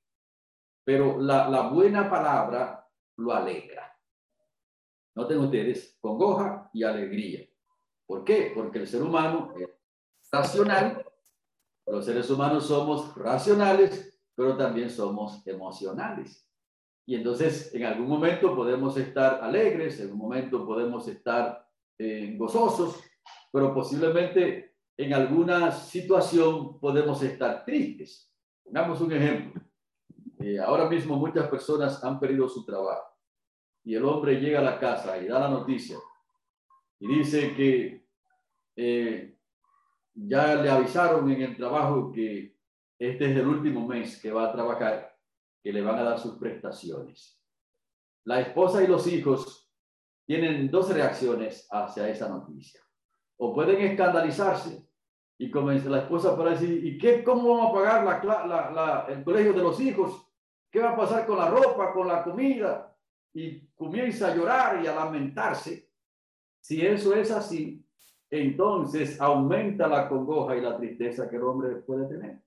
pero 0.82 1.20
la, 1.20 1.48
la 1.48 1.68
buena 1.68 2.10
palabra 2.10 2.84
lo 3.16 3.32
alegra. 3.32 3.93
Noten 5.14 5.38
ustedes, 5.38 5.96
congoja 6.00 6.68
y 6.72 6.82
alegría. 6.82 7.48
¿Por 8.06 8.24
qué? 8.24 8.52
Porque 8.54 8.80
el 8.80 8.88
ser 8.88 9.02
humano 9.02 9.54
es 9.56 9.68
racional, 10.30 11.06
los 11.86 12.04
seres 12.04 12.28
humanos 12.30 12.66
somos 12.66 13.14
racionales, 13.14 14.18
pero 14.34 14.56
también 14.56 14.90
somos 14.90 15.46
emocionales. 15.46 16.48
Y 17.06 17.14
entonces 17.14 17.72
en 17.74 17.84
algún 17.84 18.08
momento 18.08 18.56
podemos 18.56 18.96
estar 18.96 19.40
alegres, 19.42 20.00
en 20.00 20.10
un 20.10 20.18
momento 20.18 20.66
podemos 20.66 21.06
estar 21.06 21.64
eh, 21.98 22.34
gozosos, 22.36 23.00
pero 23.52 23.72
posiblemente 23.72 24.74
en 24.96 25.14
alguna 25.14 25.70
situación 25.70 26.80
podemos 26.80 27.22
estar 27.22 27.64
tristes. 27.64 28.32
Pongamos 28.64 29.00
un 29.00 29.12
ejemplo. 29.12 29.62
Eh, 30.40 30.58
ahora 30.58 30.88
mismo 30.88 31.16
muchas 31.16 31.48
personas 31.48 32.02
han 32.02 32.18
perdido 32.18 32.48
su 32.48 32.64
trabajo 32.64 33.13
y 33.84 33.94
el 33.94 34.04
hombre 34.04 34.40
llega 34.40 34.60
a 34.60 34.62
la 34.62 34.78
casa 34.78 35.18
y 35.18 35.26
da 35.26 35.40
la 35.40 35.48
noticia 35.48 35.96
y 36.98 37.06
dice 37.06 37.54
que 37.54 38.06
eh, 38.76 39.36
ya 40.14 40.54
le 40.54 40.70
avisaron 40.70 41.30
en 41.30 41.42
el 41.42 41.56
trabajo 41.56 42.10
que 42.12 42.56
este 42.98 43.30
es 43.30 43.36
el 43.36 43.46
último 43.46 43.86
mes 43.86 44.20
que 44.20 44.32
va 44.32 44.44
a 44.44 44.52
trabajar, 44.52 45.14
que 45.62 45.72
le 45.72 45.82
van 45.82 45.98
a 45.98 46.02
dar 46.04 46.18
sus 46.18 46.38
prestaciones. 46.38 47.40
La 48.24 48.40
esposa 48.40 48.82
y 48.82 48.86
los 48.86 49.06
hijos 49.06 49.70
tienen 50.24 50.70
dos 50.70 50.88
reacciones 50.88 51.68
hacia 51.70 52.08
esa 52.08 52.28
noticia. 52.28 52.80
O 53.36 53.54
pueden 53.54 53.82
escandalizarse 53.82 54.88
y 55.36 55.50
comienza 55.50 55.90
la 55.90 55.98
esposa 55.98 56.36
para 56.36 56.50
decir, 56.52 56.86
¿y 56.86 56.96
qué, 56.96 57.22
cómo 57.22 57.56
vamos 57.56 57.70
a 57.70 57.74
pagar 57.74 58.24
la, 58.24 58.46
la, 58.46 59.06
el 59.08 59.24
colegio 59.24 59.52
de 59.52 59.62
los 59.62 59.80
hijos? 59.80 60.26
¿Qué 60.70 60.80
va 60.80 60.92
a 60.92 60.96
pasar 60.96 61.26
con 61.26 61.38
la 61.38 61.50
ropa, 61.50 61.92
con 61.92 62.08
la 62.08 62.22
comida? 62.22 62.93
Y 63.34 63.66
comienza 63.74 64.28
a 64.28 64.36
llorar 64.36 64.82
y 64.82 64.86
a 64.86 64.94
lamentarse, 64.94 65.90
si 66.60 66.80
eso 66.86 67.14
es 67.14 67.30
así, 67.30 67.84
entonces 68.30 69.20
aumenta 69.20 69.86
la 69.86 70.08
congoja 70.08 70.56
y 70.56 70.60
la 70.60 70.76
tristeza 70.76 71.28
que 71.28 71.36
el 71.36 71.42
hombre 71.42 71.76
puede 71.76 72.06
tener. 72.06 72.40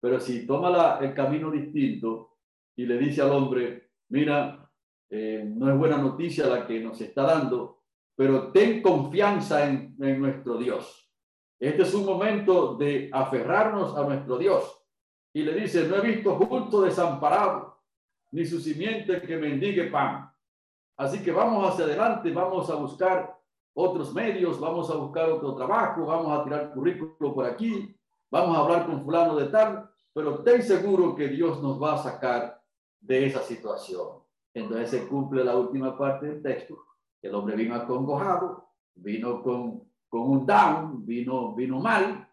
Pero 0.00 0.18
si 0.18 0.46
toma 0.46 0.98
el 1.00 1.12
camino 1.12 1.50
distinto 1.50 2.38
y 2.76 2.86
le 2.86 2.96
dice 2.96 3.20
al 3.20 3.32
hombre, 3.32 3.90
mira, 4.08 4.70
eh, 5.10 5.44
no 5.46 5.70
es 5.70 5.76
buena 5.76 5.98
noticia 5.98 6.46
la 6.46 6.66
que 6.66 6.80
nos 6.80 7.00
está 7.00 7.24
dando, 7.24 7.82
pero 8.16 8.50
ten 8.52 8.80
confianza 8.80 9.68
en, 9.68 9.96
en 10.00 10.20
nuestro 10.20 10.56
Dios. 10.56 11.12
Este 11.58 11.82
es 11.82 11.92
un 11.92 12.06
momento 12.06 12.76
de 12.76 13.10
aferrarnos 13.12 13.96
a 13.96 14.04
nuestro 14.04 14.38
Dios. 14.38 14.82
Y 15.34 15.42
le 15.42 15.54
dice, 15.54 15.86
no 15.86 15.96
he 15.96 16.00
visto 16.00 16.36
justo 16.36 16.82
desamparado, 16.82 17.79
ni 18.32 18.44
su 18.44 18.60
simiente 18.60 19.20
que 19.22 19.36
mendigue 19.36 19.84
pan. 19.84 20.30
Así 20.96 21.22
que 21.22 21.32
vamos 21.32 21.68
hacia 21.68 21.84
adelante, 21.84 22.30
vamos 22.32 22.70
a 22.70 22.74
buscar 22.74 23.38
otros 23.74 24.12
medios, 24.14 24.60
vamos 24.60 24.90
a 24.90 24.96
buscar 24.96 25.30
otro 25.30 25.54
trabajo, 25.54 26.06
vamos 26.06 26.38
a 26.38 26.44
tirar 26.44 26.72
currículo 26.72 27.34
por 27.34 27.46
aquí, 27.46 27.96
vamos 28.30 28.56
a 28.56 28.60
hablar 28.60 28.86
con 28.86 29.02
fulano 29.02 29.36
de 29.36 29.46
tal, 29.46 29.90
pero 30.12 30.42
ten 30.42 30.62
seguro 30.62 31.14
que 31.14 31.28
Dios 31.28 31.62
nos 31.62 31.82
va 31.82 31.94
a 31.94 32.02
sacar 32.02 32.62
de 33.00 33.26
esa 33.26 33.40
situación. 33.42 34.08
Entonces 34.52 34.90
se 34.90 35.08
cumple 35.08 35.44
la 35.44 35.56
última 35.56 35.96
parte 35.96 36.26
del 36.26 36.42
texto. 36.42 36.84
El 37.22 37.34
hombre 37.34 37.56
vino 37.56 37.74
acongojado, 37.74 38.68
vino 38.94 39.42
con, 39.42 39.88
con 40.08 40.22
un 40.22 40.46
down, 40.46 41.06
vino, 41.06 41.54
vino 41.54 41.78
mal, 41.78 42.28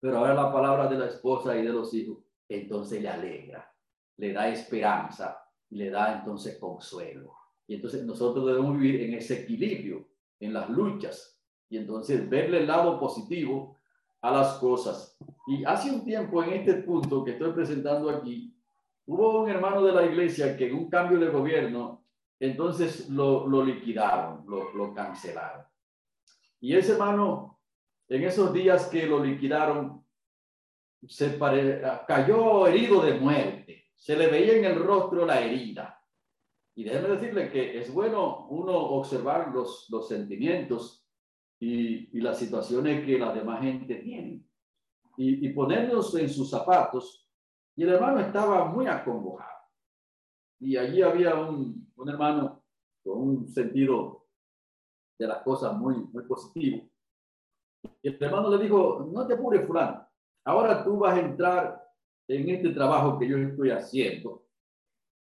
pero 0.00 0.18
ahora 0.18 0.34
la 0.34 0.52
palabra 0.52 0.86
de 0.86 0.98
la 0.98 1.06
esposa 1.06 1.56
y 1.56 1.64
de 1.64 1.72
los 1.72 1.92
hijos, 1.92 2.18
entonces 2.48 3.02
le 3.02 3.08
alegra 3.08 3.73
le 4.16 4.32
da 4.32 4.48
esperanza 4.48 5.44
le 5.74 5.90
da 5.90 6.18
entonces 6.18 6.58
consuelo. 6.58 7.34
Y 7.66 7.74
entonces 7.74 8.04
nosotros 8.04 8.46
debemos 8.46 8.78
vivir 8.78 9.02
en 9.02 9.14
ese 9.14 9.42
equilibrio, 9.42 10.08
en 10.40 10.52
las 10.52 10.68
luchas, 10.70 11.40
y 11.68 11.78
entonces 11.78 12.28
verle 12.28 12.58
el 12.58 12.66
lado 12.66 12.98
positivo 12.98 13.78
a 14.20 14.30
las 14.30 14.54
cosas. 14.54 15.16
Y 15.46 15.64
hace 15.64 15.90
un 15.90 16.04
tiempo 16.04 16.42
en 16.42 16.52
este 16.52 16.74
punto 16.74 17.24
que 17.24 17.32
estoy 17.32 17.52
presentando 17.52 18.10
aquí, 18.10 18.54
hubo 19.06 19.42
un 19.42 19.50
hermano 19.50 19.82
de 19.82 19.92
la 19.92 20.04
iglesia 20.04 20.56
que 20.56 20.68
en 20.68 20.76
un 20.76 20.88
cambio 20.88 21.18
de 21.18 21.30
gobierno, 21.30 22.04
entonces 22.38 23.08
lo, 23.08 23.46
lo 23.46 23.64
liquidaron, 23.64 24.44
lo, 24.46 24.72
lo 24.74 24.94
cancelaron. 24.94 25.64
Y 26.60 26.76
ese 26.76 26.92
hermano, 26.92 27.58
en 28.08 28.24
esos 28.24 28.52
días 28.52 28.86
que 28.86 29.06
lo 29.06 29.22
liquidaron, 29.22 30.04
se 31.06 31.38
cayó 32.06 32.66
herido 32.66 33.02
de 33.02 33.14
muerte 33.14 33.83
se 34.04 34.16
le 34.18 34.26
veía 34.26 34.58
en 34.58 34.66
el 34.66 34.84
rostro 34.84 35.24
la 35.24 35.40
herida. 35.40 35.98
Y 36.74 36.84
déjeme 36.84 37.08
decirle 37.08 37.50
que 37.50 37.78
es 37.78 37.90
bueno 37.90 38.46
uno 38.50 38.76
observar 38.76 39.50
los, 39.50 39.88
los 39.88 40.06
sentimientos 40.06 41.08
y, 41.58 42.14
y 42.14 42.20
las 42.20 42.38
situaciones 42.38 43.02
que 43.06 43.18
la 43.18 43.32
demás 43.32 43.62
gente 43.62 43.94
tiene 43.94 44.44
y, 45.16 45.46
y 45.46 45.52
ponernos 45.54 46.14
en 46.16 46.28
sus 46.28 46.50
zapatos. 46.50 47.26
Y 47.76 47.84
el 47.84 47.94
hermano 47.94 48.20
estaba 48.20 48.66
muy 48.66 48.86
acongojado. 48.86 49.56
Y 50.60 50.76
allí 50.76 51.00
había 51.00 51.36
un, 51.36 51.90
un 51.96 52.08
hermano 52.10 52.62
con 53.02 53.18
un 53.18 53.48
sentido 53.48 54.26
de 55.18 55.28
las 55.28 55.42
cosas 55.42 55.78
muy, 55.78 55.94
muy 56.12 56.24
positivo. 56.24 56.90
Y 58.02 58.08
el 58.08 58.22
hermano 58.22 58.54
le 58.54 58.62
dijo, 58.62 59.08
no 59.10 59.26
te 59.26 59.32
apures, 59.32 59.66
fulano. 59.66 60.06
Ahora 60.44 60.84
tú 60.84 60.98
vas 60.98 61.14
a 61.14 61.20
entrar 61.20 61.83
en 62.28 62.48
este 62.50 62.70
trabajo 62.70 63.18
que 63.18 63.28
yo 63.28 63.36
estoy 63.36 63.70
haciendo. 63.70 64.44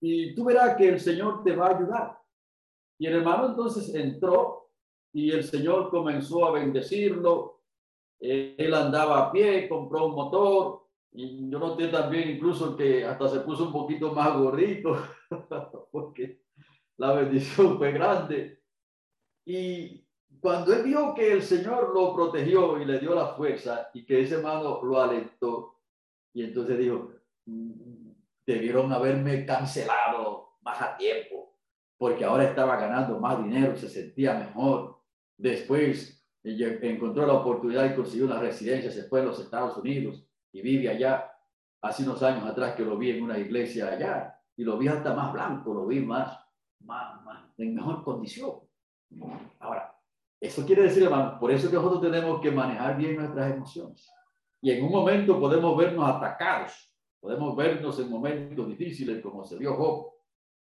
Y 0.01 0.35
tú 0.35 0.45
verás 0.45 0.77
que 0.77 0.89
el 0.89 1.01
Señor 1.01 1.43
te 1.43 1.55
va 1.55 1.69
a 1.69 1.77
ayudar. 1.77 2.19
Y 2.99 3.07
el 3.07 3.17
hermano 3.17 3.49
entonces 3.49 3.95
entró 3.95 4.71
y 5.13 5.31
el 5.31 5.45
Señor 5.45 5.91
comenzó 5.91 6.47
a 6.47 6.53
bendecirlo. 6.53 7.63
Él 8.21 8.73
andaba 8.75 9.27
a 9.27 9.33
pie, 9.33 9.69
compró 9.69 10.07
un 10.07 10.15
motor. 10.15 10.85
Y 11.13 11.49
yo 11.49 11.59
noté 11.59 11.89
también 11.89 12.31
incluso 12.31 12.77
que 12.77 13.05
hasta 13.05 13.29
se 13.29 13.41
puso 13.41 13.67
un 13.67 13.73
poquito 13.73 14.13
más 14.13 14.37
gordito, 14.37 14.97
porque 15.93 16.43
la 16.97 17.13
bendición 17.13 17.79
fue 17.79 17.93
grande. 17.93 18.63
Y 19.47 20.05
cuando 20.41 20.73
él 20.73 20.83
vio 20.83 21.15
que 21.15 21.33
el 21.33 21.43
Señor 21.43 21.95
lo 21.95 22.15
protegió 22.15 22.81
y 22.81 22.85
le 22.85 22.99
dio 22.99 23.15
la 23.15 23.29
fuerza 23.29 23.91
y 23.95 24.05
que 24.05 24.23
ese 24.23 24.37
hermano 24.37 24.83
lo 24.83 25.01
alentó, 25.01 25.74
y 26.35 26.43
entonces 26.43 26.77
dijo, 26.77 27.13
mm, 27.47 28.11
debieron 28.45 28.93
haberme 28.93 29.47
cancelado 29.47 30.57
más 30.63 30.83
a 30.83 30.97
tiempo, 30.97 31.57
porque 31.97 32.25
ahora 32.25 32.45
estaba 32.45 32.77
ganando 32.77 33.19
más 33.19 33.43
dinero, 33.43 33.77
se 33.77 33.89
sentía 33.89 34.35
mejor. 34.35 35.01
Después 35.37 36.23
encontró 36.43 37.27
la 37.27 37.35
oportunidad 37.35 37.91
y 37.91 37.95
consiguió 37.95 38.27
una 38.27 38.41
residencia, 38.41 38.91
se 38.91 39.05
fue 39.05 39.21
a 39.21 39.25
los 39.25 39.41
Estados 39.41 39.77
Unidos 39.79 40.27
y 40.53 40.61
vive 40.61 40.91
allá. 40.91 41.31
Hace 41.81 42.03
unos 42.03 42.23
años 42.23 42.49
atrás 42.49 42.75
que 42.75 42.85
lo 42.85 42.99
vi 42.99 43.11
en 43.11 43.23
una 43.23 43.39
iglesia 43.39 43.89
allá 43.89 44.41
y 44.57 44.65
lo 44.65 44.77
vi 44.77 44.89
hasta 44.89 45.15
más 45.15 45.33
blanco, 45.33 45.73
lo 45.73 45.87
vi 45.87 46.01
más, 46.01 46.39
más, 46.81 47.23
más 47.25 47.45
en 47.59 47.75
mejor 47.75 48.03
condición. 48.03 48.61
Ahora, 49.61 49.95
eso 50.41 50.67
quiere 50.67 50.83
decir, 50.83 51.05
hermano, 51.05 51.39
por 51.39 51.53
eso 51.53 51.69
que 51.69 51.77
nosotros 51.77 52.01
tenemos 52.01 52.41
que 52.41 52.51
manejar 52.51 52.97
bien 52.97 53.17
nuestras 53.17 53.53
emociones. 53.53 54.11
Y 54.65 54.71
en 54.71 54.83
un 54.83 54.93
momento 54.93 55.39
podemos 55.39 55.77
vernos 55.77 56.09
atacados, 56.09 56.91
podemos 57.21 57.55
vernos 57.55 58.01
en 58.01 58.09
momentos 58.09 58.67
difíciles, 58.67 59.21
como 59.21 59.45
se 59.45 59.59
vio 59.59 59.75
Job, 59.75 60.11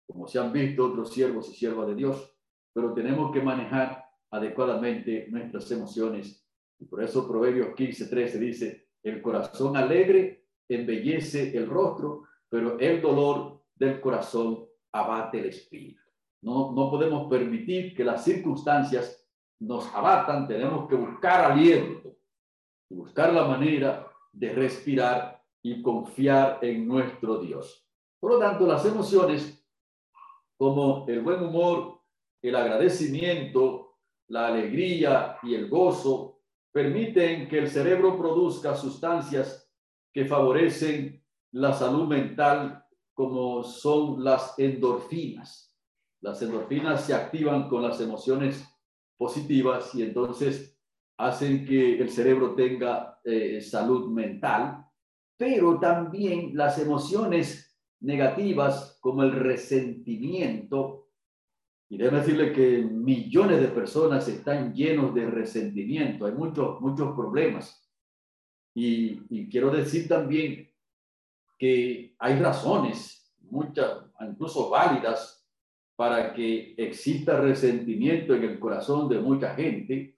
como 0.07 0.29
se 0.29 0.39
han 0.39 0.53
visto 0.53 0.87
otros 0.87 1.13
siervos 1.13 1.49
y 1.51 1.55
siervas 1.55 1.89
de 1.89 1.97
Dios, 1.97 2.33
pero 2.73 2.95
tenemos 2.95 3.33
que 3.33 3.43
manejar 3.43 4.05
adecuadamente 4.31 5.27
nuestras 5.31 5.69
emociones. 5.73 6.49
Y 6.79 6.85
por 6.85 7.03
eso 7.03 7.27
Proverbios 7.27 7.75
15, 7.75 8.07
13 8.07 8.39
dice, 8.39 8.89
el 9.03 9.21
corazón 9.21 9.77
alegre 9.77 10.47
embellece 10.69 11.57
el 11.57 11.69
rostro, 11.69 12.23
pero 12.49 12.79
el 12.79 13.03
dolor 13.03 13.65
del 13.75 14.01
corazón 14.01 14.65
abate 14.93 15.41
el 15.41 15.47
espíritu. 15.47 16.01
No, 16.43 16.71
no 16.71 16.89
podemos 16.89 17.29
permitir 17.29 17.97
que 17.97 18.05
las 18.05 18.23
circunstancias 18.23 19.29
nos 19.59 19.93
abatan, 19.93 20.47
tenemos 20.47 20.89
que 20.89 20.95
buscar 20.95 21.51
aliento 21.51 22.18
y 22.91 22.95
buscar 22.95 23.33
la 23.33 23.45
manera 23.45 24.07
de 24.33 24.53
respirar 24.53 25.43
y 25.63 25.83
confiar 25.83 26.59
en 26.63 26.87
nuestro 26.87 27.39
Dios. 27.39 27.87
Por 28.21 28.33
lo 28.33 28.39
tanto, 28.39 28.67
las 28.67 28.85
emociones 28.85 29.65
como 30.57 31.07
el 31.09 31.21
buen 31.21 31.43
humor, 31.43 32.01
el 32.43 32.57
agradecimiento, 32.57 33.97
la 34.29 34.49
alegría 34.49 35.39
y 35.43 35.55
el 35.55 35.69
gozo 35.69 36.41
permiten 36.73 37.49
que 37.49 37.59
el 37.59 37.69
cerebro 37.69 38.19
produzca 38.19 38.75
sustancias 38.75 39.71
que 40.13 40.27
favorecen 40.27 41.25
la 41.53 41.73
salud 41.73 42.07
mental 42.07 42.85
como 43.15 43.63
son 43.65 44.23
las 44.23 44.59
endorfinas. 44.59 45.77
Las 46.21 46.43
endorfinas 46.43 47.05
se 47.05 47.15
activan 47.15 47.69
con 47.69 47.83
las 47.83 48.01
emociones 48.01 48.65
positivas 49.17 49.95
y 49.95 50.03
entonces 50.03 50.78
hacen 51.19 51.67
que 51.67 51.99
el 51.99 52.11
cerebro 52.11 52.55
tenga 52.55 53.21
eh, 53.25 53.61
salud 53.61 54.11
mental, 54.11 54.87
pero 55.37 55.79
también 55.79 56.57
las 56.57 56.79
emociones 56.79 57.77
negativas 58.01 58.99
como 59.01 59.25
el 59.25 59.33
resentimiento. 59.33 61.09
Y 61.91 61.97
debo 61.97 62.17
decirle 62.17 62.53
que 62.53 62.83
millones 62.83 63.61
de 63.61 63.69
personas 63.69 64.29
están 64.29 64.75
llenos 64.75 65.15
de 65.15 65.27
resentimiento, 65.29 66.27
hay 66.27 66.33
muchos, 66.33 66.81
muchos 66.81 67.15
problemas. 67.15 67.85
Y 68.75 69.49
quiero 69.49 69.71
decir 69.71 70.07
también 70.07 70.71
que 71.59 72.15
hay 72.19 72.39
razones, 72.39 73.35
muchas, 73.41 74.05
incluso 74.21 74.71
válidas, 74.71 75.45
para 75.97 76.33
que 76.33 76.75
exista 76.77 77.41
resentimiento 77.41 78.35
en 78.35 78.45
el 78.45 78.61
corazón 78.61 79.09
de 79.09 79.19
mucha 79.19 79.57
gente, 79.57 80.18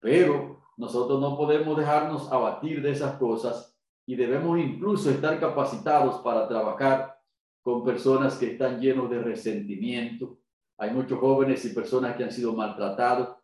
pero 0.00 0.62
nosotros 0.76 1.20
no 1.20 1.36
podemos 1.36 1.76
dejarnos 1.76 2.32
abatir 2.32 2.82
de 2.82 2.90
esas 2.90 3.16
cosas 3.16 3.78
y 4.06 4.16
debemos 4.16 4.58
incluso 4.58 5.10
estar 5.10 5.38
capacitados 5.38 6.20
para 6.22 6.48
trabajar 6.48 7.20
con 7.62 7.84
personas 7.84 8.36
que 8.36 8.52
están 8.52 8.80
llenos 8.80 9.10
de 9.10 9.22
resentimiento. 9.22 10.40
Hay 10.78 10.90
muchos 10.90 11.20
jóvenes 11.20 11.64
y 11.66 11.74
personas 11.74 12.16
que 12.16 12.24
han 12.24 12.32
sido 12.32 12.54
maltratados 12.54 13.36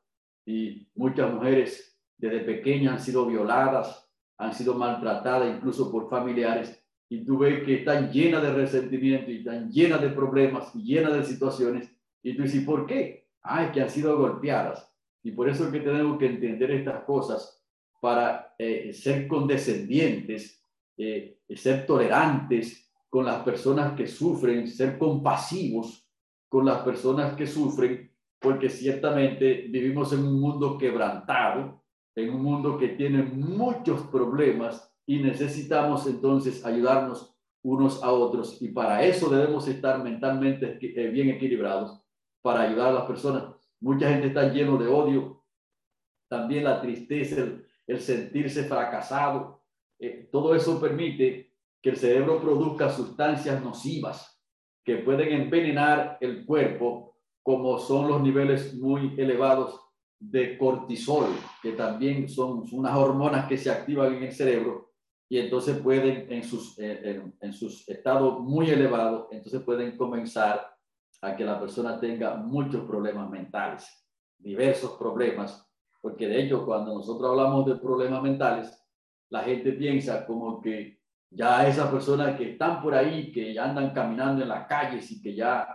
y 0.44 0.88
muchas 0.94 1.32
mujeres 1.32 1.96
desde 2.16 2.40
pequeñas 2.40 2.94
han 2.94 3.00
sido 3.00 3.26
violadas, 3.26 4.10
han 4.38 4.54
sido 4.54 4.74
maltratadas 4.74 5.54
incluso 5.54 5.92
por 5.92 6.08
familiares 6.08 6.82
y 7.08 7.24
tú 7.24 7.38
ves 7.38 7.62
que 7.64 7.76
están 7.76 8.10
llenas 8.10 8.42
de 8.42 8.52
resentimiento 8.52 9.30
y 9.30 9.38
están 9.38 9.70
llenas 9.70 10.00
de 10.00 10.08
problemas 10.08 10.74
y 10.74 10.82
llenas 10.82 11.14
de 11.14 11.24
situaciones, 11.24 11.92
y 12.22 12.36
tú 12.36 12.42
dices, 12.42 12.64
¿por 12.64 12.86
qué? 12.86 13.28
Ah, 13.42 13.70
que 13.70 13.80
han 13.80 13.90
sido 13.90 14.18
golpeadas. 14.18 14.92
Y 15.26 15.32
por 15.32 15.48
eso 15.48 15.64
es 15.64 15.72
que 15.72 15.80
tenemos 15.80 16.20
que 16.20 16.26
entender 16.26 16.70
estas 16.70 17.02
cosas 17.02 17.60
para 18.00 18.54
eh, 18.56 18.92
ser 18.92 19.26
condescendientes, 19.26 20.62
eh, 20.96 21.40
ser 21.56 21.84
tolerantes 21.84 22.92
con 23.10 23.24
las 23.24 23.42
personas 23.42 23.96
que 23.96 24.06
sufren, 24.06 24.68
ser 24.68 24.96
compasivos 24.96 26.08
con 26.48 26.64
las 26.64 26.82
personas 26.82 27.34
que 27.34 27.44
sufren, 27.44 28.08
porque 28.38 28.68
ciertamente 28.68 29.66
vivimos 29.68 30.12
en 30.12 30.20
un 30.20 30.40
mundo 30.40 30.78
quebrantado, 30.78 31.82
en 32.14 32.30
un 32.32 32.42
mundo 32.42 32.78
que 32.78 32.90
tiene 32.90 33.24
muchos 33.24 34.02
problemas 34.02 34.94
y 35.06 35.18
necesitamos 35.18 36.06
entonces 36.06 36.64
ayudarnos 36.64 37.36
unos 37.64 38.00
a 38.04 38.12
otros 38.12 38.62
y 38.62 38.68
para 38.68 39.02
eso 39.02 39.28
debemos 39.28 39.66
estar 39.66 40.04
mentalmente 40.04 40.78
eh, 40.80 41.08
bien 41.08 41.30
equilibrados 41.30 42.00
para 42.42 42.60
ayudar 42.60 42.90
a 42.90 42.92
las 42.92 43.06
personas. 43.06 43.55
Mucha 43.80 44.08
gente 44.08 44.28
está 44.28 44.52
lleno 44.52 44.76
de 44.76 44.86
odio, 44.88 45.44
también 46.28 46.64
la 46.64 46.80
tristeza, 46.80 47.46
el, 47.86 48.00
sentirse 48.00 48.64
fracasado. 48.64 49.62
Eh, 49.98 50.28
todo 50.30 50.54
eso 50.54 50.80
permite 50.80 51.54
que 51.82 51.90
el 51.90 51.96
cerebro 51.96 52.40
produzca 52.40 52.90
sustancias 52.90 53.62
nocivas 53.62 54.42
que 54.84 54.96
pueden 54.96 55.42
envenenar 55.42 56.18
el 56.20 56.44
cuerpo, 56.44 57.16
como 57.42 57.78
son 57.78 58.08
los 58.08 58.22
niveles 58.22 58.74
muy 58.74 59.14
elevados 59.18 59.80
de 60.18 60.56
cortisol, 60.58 61.26
que 61.62 61.72
también 61.72 62.28
son 62.28 62.64
unas 62.72 62.96
hormonas 62.96 63.46
que 63.46 63.58
se 63.58 63.70
activan 63.70 64.14
en 64.14 64.24
el 64.24 64.32
cerebro 64.32 64.86
y 65.28 65.38
entonces 65.38 65.78
pueden, 65.78 66.32
en 66.32 66.44
sus, 66.44 66.78
eh, 66.78 67.20
en, 67.40 67.52
sus 67.52 67.88
estados 67.88 68.40
muy 68.40 68.70
elevados, 68.70 69.26
entonces 69.32 69.60
pueden 69.62 69.96
comenzar 69.96 70.75
a 71.22 71.34
que 71.34 71.44
la 71.44 71.58
persona 71.58 71.98
tenga 71.98 72.36
muchos 72.36 72.84
problemas 72.84 73.30
mentales, 73.30 73.86
diversos 74.38 74.92
problemas, 74.92 75.66
porque 76.00 76.28
de 76.28 76.42
hecho 76.42 76.64
cuando 76.64 76.94
nosotros 76.94 77.30
hablamos 77.30 77.66
de 77.66 77.76
problemas 77.76 78.22
mentales, 78.22 78.82
la 79.30 79.42
gente 79.42 79.72
piensa 79.72 80.26
como 80.26 80.60
que 80.60 81.00
ya 81.30 81.66
esas 81.66 81.90
personas 81.90 82.36
que 82.36 82.52
están 82.52 82.80
por 82.80 82.94
ahí, 82.94 83.32
que 83.32 83.52
ya 83.52 83.64
andan 83.64 83.92
caminando 83.92 84.42
en 84.42 84.48
las 84.48 84.66
calles 84.66 85.10
y 85.10 85.20
que 85.20 85.34
ya 85.34 85.66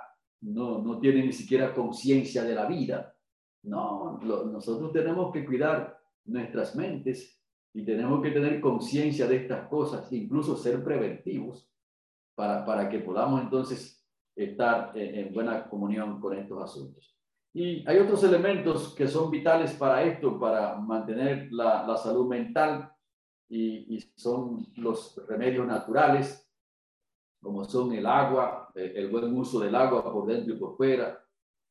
no, 0.41 0.79
no 0.79 0.99
tienen 0.99 1.25
ni 1.25 1.33
siquiera 1.33 1.73
conciencia 1.73 2.43
de 2.43 2.55
la 2.55 2.65
vida. 2.65 3.15
No, 3.63 4.19
nosotros 4.21 4.91
tenemos 4.91 5.31
que 5.31 5.45
cuidar 5.45 5.99
nuestras 6.25 6.75
mentes 6.75 7.39
y 7.73 7.85
tenemos 7.85 8.21
que 8.21 8.31
tener 8.31 8.59
conciencia 8.59 9.27
de 9.27 9.37
estas 9.37 9.67
cosas, 9.67 10.11
incluso 10.11 10.55
ser 10.55 10.83
preventivos, 10.83 11.69
para, 12.35 12.65
para 12.65 12.89
que 12.89 12.99
podamos 12.99 13.41
entonces 13.41 14.00
estar 14.35 14.91
en, 14.95 15.33
buena 15.33 15.67
comunión 15.69 16.19
con 16.19 16.37
estos 16.37 16.63
asuntos. 16.63 17.15
Y 17.53 17.87
hay 17.87 17.97
otros 17.97 18.23
elementos 18.23 18.95
que 18.95 19.07
son 19.07 19.29
vitales 19.29 19.73
para 19.73 20.03
esto, 20.03 20.39
para 20.39 20.77
mantener 20.77 21.51
la, 21.51 21.85
la 21.85 21.97
salud 21.97 22.27
mental, 22.27 22.91
y, 23.49 23.95
y, 23.97 23.99
son 24.15 24.65
los 24.77 25.21
remedios 25.27 25.67
naturales, 25.67 26.49
como 27.41 27.65
son 27.65 27.91
el 27.91 28.05
agua, 28.05 28.71
el, 28.73 28.95
el 28.95 29.09
buen 29.09 29.37
uso 29.37 29.59
del 29.59 29.75
agua 29.75 30.03
por 30.03 30.25
dentro 30.25 30.53
y 30.53 30.57
por 30.57 30.77
fuera, 30.77 31.21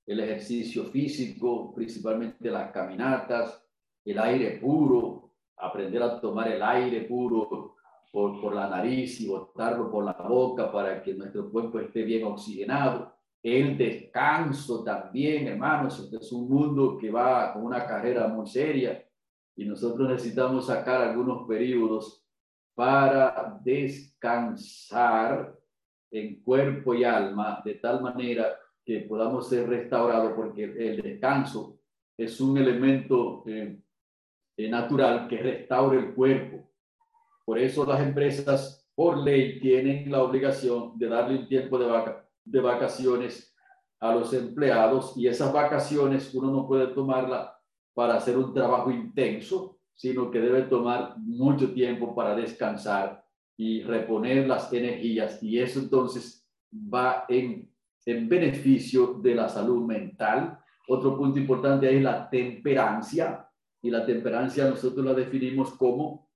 el 0.07 0.21
ejercicio 0.21 0.85
físico, 0.85 1.73
principalmente 1.75 2.51
las 2.51 2.71
caminatas, 2.73 3.65
el 4.05 4.19
aire 4.19 4.59
puro, 4.59 5.33
aprender 5.57 6.03
a 6.03 6.21
tomar 6.21 6.49
el 6.49 6.63
aire 6.63 7.03
puro 7.03 7.77
por, 8.11 8.41
por 8.41 8.55
la 8.55 8.69
nariz 8.69 9.21
y 9.21 9.29
botarlo 9.29 9.91
por 9.91 10.05
la 10.05 10.13
boca 10.13 10.71
para 10.71 11.03
que 11.03 11.15
nuestro 11.15 11.51
cuerpo 11.51 11.79
esté 11.79 12.03
bien 12.03 12.25
oxigenado. 12.25 13.15
El 13.43 13.79
descanso 13.79 14.85
también, 14.85 15.49
hermanos, 15.49 15.99
este 15.99 16.17
es 16.17 16.31
un 16.33 16.49
mundo 16.49 16.99
que 16.99 17.11
va 17.11 17.53
con 17.53 17.65
una 17.65 17.87
carrera 17.87 18.29
muy 18.29 18.47
seria 18.47 19.03
y 19.57 19.65
nosotros 19.65 20.09
necesitamos 20.09 20.67
sacar 20.67 21.03
algunos 21.03 21.47
periodos 21.47 22.27
para 22.75 23.59
descansar 23.63 25.55
en 26.11 26.43
cuerpo 26.43 26.95
y 26.95 27.05
alma 27.05 27.61
de 27.65 27.75
tal 27.75 28.03
manera 28.03 28.59
que 28.85 29.01
podamos 29.01 29.49
ser 29.49 29.69
restaurados 29.69 30.33
porque 30.35 30.65
el 30.65 31.03
descanso 31.03 31.79
es 32.17 32.41
un 32.41 32.59
elemento 32.59 33.45
eh, 33.47 33.81
eh, 34.57 34.69
natural 34.69 35.29
que 35.29 35.39
restaure 35.39 35.99
el 35.99 36.15
cuerpo. 36.15 36.70
Por 37.51 37.59
eso 37.59 37.85
las 37.85 38.01
empresas, 38.01 38.89
por 38.95 39.19
ley, 39.19 39.59
tienen 39.59 40.09
la 40.09 40.23
obligación 40.23 40.97
de 40.97 41.09
darle 41.09 41.37
un 41.37 41.49
tiempo 41.49 41.81
de, 41.81 41.87
vaca 41.87 42.25
de 42.45 42.61
vacaciones 42.61 43.53
a 43.99 44.15
los 44.15 44.33
empleados 44.33 45.15
y 45.17 45.27
esas 45.27 45.53
vacaciones 45.53 46.33
uno 46.33 46.53
no 46.53 46.69
puede 46.69 46.87
tomarla 46.95 47.59
para 47.93 48.15
hacer 48.15 48.39
un 48.39 48.55
trabajo 48.55 48.93
intenso, 48.93 49.81
sino 49.95 50.31
que 50.31 50.39
debe 50.39 50.63
tomar 50.63 51.19
mucho 51.19 51.73
tiempo 51.73 52.15
para 52.15 52.37
descansar 52.37 53.25
y 53.57 53.83
reponer 53.83 54.47
las 54.47 54.73
energías. 54.73 55.43
Y 55.43 55.59
eso 55.59 55.81
entonces 55.81 56.49
va 56.73 57.25
en, 57.29 57.69
en 58.07 58.29
beneficio 58.29 59.15
de 59.15 59.35
la 59.35 59.49
salud 59.49 59.85
mental. 59.85 60.57
Otro 60.87 61.19
punto 61.19 61.41
importante 61.41 61.93
es 61.93 62.01
la 62.01 62.31
temperancia. 62.31 63.51
Y 63.83 63.91
la 63.91 64.07
temperancia 64.07 64.71
nosotros 64.71 65.05
la 65.05 65.15
definimos 65.15 65.73
como 65.73 66.30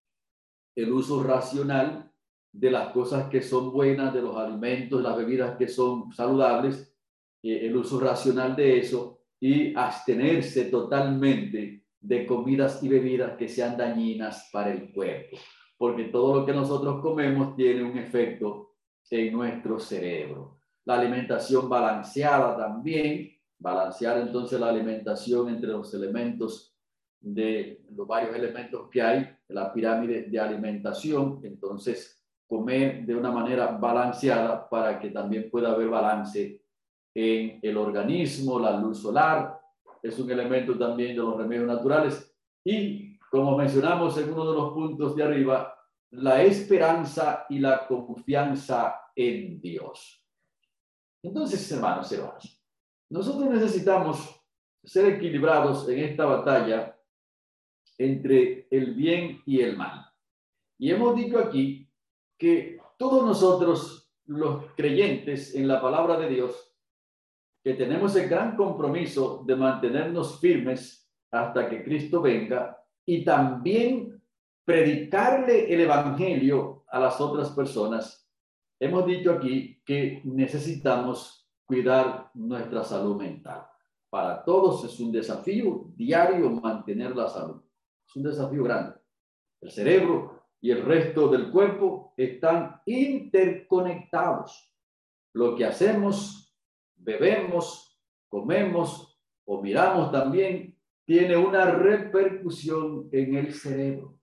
el 0.75 0.93
uso 0.93 1.23
racional 1.23 2.11
de 2.53 2.71
las 2.71 2.93
cosas 2.93 3.29
que 3.29 3.43
son 3.43 3.73
buenas, 3.73 4.15
de 4.15 4.23
los 4.23 4.37
alimentos, 4.37 5.03
las 5.03 5.17
bebidas 5.17 5.57
que 5.57 5.69
son 5.69 6.13
saludables, 6.13 6.95
eh, 7.43 7.67
el 7.67 7.77
uso 7.77 7.99
racional 8.01 8.55
de 8.55 8.79
eso 8.79 9.23
y 9.41 9.75
abstenerse 9.75 10.67
totalmente 10.67 11.85
de 12.01 12.27
comidas 12.27 12.83
y 12.83 12.89
bebidas 12.89 13.37
que 13.37 13.49
sean 13.49 13.77
dañinas 13.77 14.49
para 14.53 14.73
el 14.73 14.93
cuerpo, 14.93 15.37
porque 15.77 16.05
todo 16.05 16.41
lo 16.41 16.47
que 16.47 16.53
nosotros 16.53 17.01
comemos 17.03 17.57
tiene 17.57 17.83
un 17.83 17.99
efecto 17.99 18.77
en 19.11 19.33
nuestro 19.33 19.79
cerebro. 19.79 20.59
La 20.85 21.01
alimentación 21.01 21.69
balanceada 21.69 22.57
también, 22.57 23.33
balancear 23.59 24.19
entonces 24.19 24.61
la 24.61 24.69
alimentación 24.69 25.49
entre 25.49 25.71
los 25.71 25.93
elementos 25.95 26.77
de 27.21 27.85
los 27.91 28.07
varios 28.07 28.37
elementos 28.37 28.89
que 28.91 29.01
hay, 29.01 29.34
la 29.49 29.73
pirámide 29.73 30.23
de 30.23 30.41
alimentación, 30.41 31.41
entonces 31.43 32.23
comer 32.47 33.05
de 33.05 33.15
una 33.15 33.31
manera 33.31 33.69
balanceada 33.69 34.69
para 34.69 34.99
que 34.99 35.11
también 35.11 35.51
pueda 35.51 35.73
haber 35.73 35.89
balance 35.89 36.63
en 37.15 37.59
el 37.63 37.77
organismo, 37.77 38.59
la 38.59 38.79
luz 38.79 39.01
solar, 39.01 39.61
es 40.03 40.19
un 40.19 40.31
elemento 40.31 40.77
también 40.77 41.17
de 41.17 41.23
los 41.23 41.37
remedios 41.37 41.67
naturales. 41.67 42.35
Y 42.65 43.19
como 43.31 43.57
mencionamos 43.57 44.17
en 44.19 44.33
uno 44.33 44.51
de 44.51 44.59
los 44.59 44.73
puntos 44.75 45.17
de 45.17 45.23
arriba, 45.23 45.75
la 46.11 46.43
esperanza 46.43 47.47
y 47.49 47.59
la 47.59 47.87
confianza 47.87 49.01
en 49.17 49.61
Dios. 49.61 50.25
Entonces, 51.23 51.73
hermanos 51.73 52.13
y 52.13 52.17
hermanas, 52.17 52.63
nosotros 53.11 53.51
necesitamos 53.51 54.41
ser 54.85 55.07
equilibrados 55.15 55.89
en 55.89 56.01
esta 56.01 56.27
batalla 56.27 56.94
entre 57.99 58.67
el 58.71 58.95
bien 58.95 59.43
y 59.47 59.61
el 59.61 59.77
mal. 59.77 60.07
Y 60.79 60.91
hemos 60.91 61.15
dicho 61.17 61.39
aquí 61.39 61.89
que 62.39 62.79
todos 62.99 63.25
nosotros, 63.25 64.13
los 64.27 64.65
creyentes 64.77 65.55
en 65.55 65.69
la 65.69 65.81
palabra 65.81 66.19
de 66.19 66.29
Dios, 66.29 66.75
que 67.63 67.75
tenemos 67.75 68.15
el 68.17 68.29
gran 68.29 68.57
compromiso 68.57 69.43
de 69.47 69.57
mantenernos 69.57 70.41
firmes 70.41 71.11
hasta 71.31 71.69
que 71.69 71.83
Cristo 71.83 72.21
venga 72.21 72.79
y 73.07 73.25
también 73.25 74.23
predicarle 74.65 75.73
el 75.73 75.81
Evangelio 75.81 76.85
a 76.89 76.99
las 77.01 77.21
otras 77.21 77.51
personas. 77.51 78.29
Hemos 78.79 79.07
dicho 79.07 79.33
aquí 79.33 79.81
que 79.85 80.21
necesitamos 80.25 81.49
cuidar 81.65 82.31
nuestra 82.35 82.85
salud 82.85 83.17
mental. 83.17 83.67
Para 84.11 84.45
todos 84.45 84.85
es 84.85 85.01
un 85.01 85.11
desafío 85.11 85.87
diario 85.97 86.51
mantener 86.51 87.17
la 87.17 87.29
salud. 87.29 87.63
Es 88.07 88.17
un 88.17 88.23
desafío 88.23 88.65
grande. 88.65 88.97
El 89.61 89.71
cerebro 89.71 90.43
y 90.61 90.71
el 90.71 90.83
resto 90.83 91.29
del 91.29 91.51
cuerpo 91.51 92.15
están 92.17 92.81
interconectados. 92.87 94.73
Lo 95.33 95.57
que 95.57 95.65
hacemos 95.65 96.45
bebemos, 96.97 98.01
comemos 98.29 99.21
o 99.47 99.63
miramos 99.63 100.11
también, 100.11 100.79
tiene 101.05 101.37
una 101.37 101.71
repercusión 101.71 103.09
en 103.13 103.35
el 103.35 103.53
cerebro. 103.53 104.19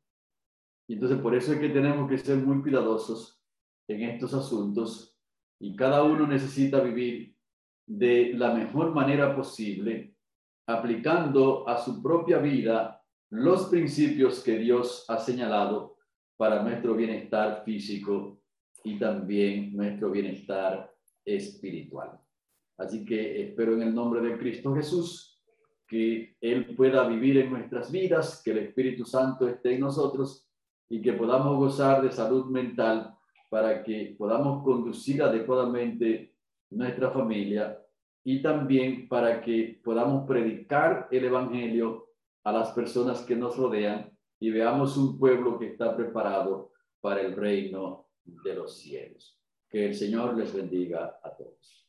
Y 0.88 0.96
entonces 0.96 1.20
por 1.20 1.36
eso 1.36 1.54
es 1.54 1.60
que 1.60 1.70
tenemos 1.70 2.10
que 2.10 2.18
ser 2.18 2.38
muy 2.38 2.62
cuidadosos 2.62 3.42
en 3.88 4.02
estos 4.04 4.34
asuntos 4.34 5.18
y 5.60 5.76
cada 5.76 6.04
uno 6.04 6.26
necesita 6.26 6.80
vivir 6.80 7.36
de 7.86 8.34
la 8.34 8.54
mejor 8.54 8.94
manera 8.94 9.36
posible, 9.36 10.16
aplicando 10.68 11.68
a 11.68 11.78
su 11.78 12.02
propia 12.02 12.40
vida 12.40 13.01
los 13.32 13.68
principios 13.68 14.44
que 14.44 14.58
Dios 14.58 15.06
ha 15.08 15.18
señalado 15.18 15.98
para 16.36 16.62
nuestro 16.62 16.96
bienestar 16.96 17.64
físico 17.64 18.42
y 18.84 19.00
también 19.00 19.76
nuestro 19.76 20.12
bienestar 20.12 20.94
espiritual. 21.24 22.20
Así 22.78 23.06
que 23.06 23.42
espero 23.44 23.74
en 23.74 23.84
el 23.84 23.96
nombre 23.96 24.22
de 24.22 24.38
Cristo 24.38 24.76
Jesús 24.76 25.42
que 25.88 26.36
Él 26.42 26.76
pueda 26.76 27.08
vivir 27.08 27.38
en 27.38 27.52
nuestras 27.52 27.92
vidas, 27.92 28.42
que 28.44 28.52
el 28.52 28.58
Espíritu 28.60 29.06
Santo 29.06 29.48
esté 29.48 29.76
en 29.76 29.82
nosotros 29.82 30.50
y 30.90 31.02
que 31.02 31.14
podamos 31.14 31.58
gozar 31.58 32.02
de 32.02 32.12
salud 32.12 32.48
mental 32.48 33.16
para 33.50 33.82
que 33.84 34.16
podamos 34.18 34.64
conducir 34.64 35.24
adecuadamente 35.24 36.34
nuestra 36.70 37.12
familia 37.12 37.78
y 38.26 38.42
también 38.42 39.08
para 39.08 39.42
que 39.42 39.80
podamos 39.84 40.28
predicar 40.28 41.08
el 41.12 41.26
Evangelio 41.26 42.11
a 42.44 42.52
las 42.52 42.72
personas 42.72 43.22
que 43.22 43.36
nos 43.36 43.58
rodean 43.58 44.12
y 44.40 44.50
veamos 44.50 44.98
un 44.98 45.20
pueblo 45.20 45.60
que 45.60 45.68
está 45.68 45.96
preparado 45.96 46.72
para 47.00 47.22
el 47.22 47.36
reino 47.36 48.08
de 48.24 48.56
los 48.56 48.80
cielos. 48.80 49.40
Que 49.70 49.86
el 49.86 49.96
Señor 49.96 50.38
les 50.38 50.54
bendiga 50.54 51.20
a 51.24 51.36
todos. 51.36 51.88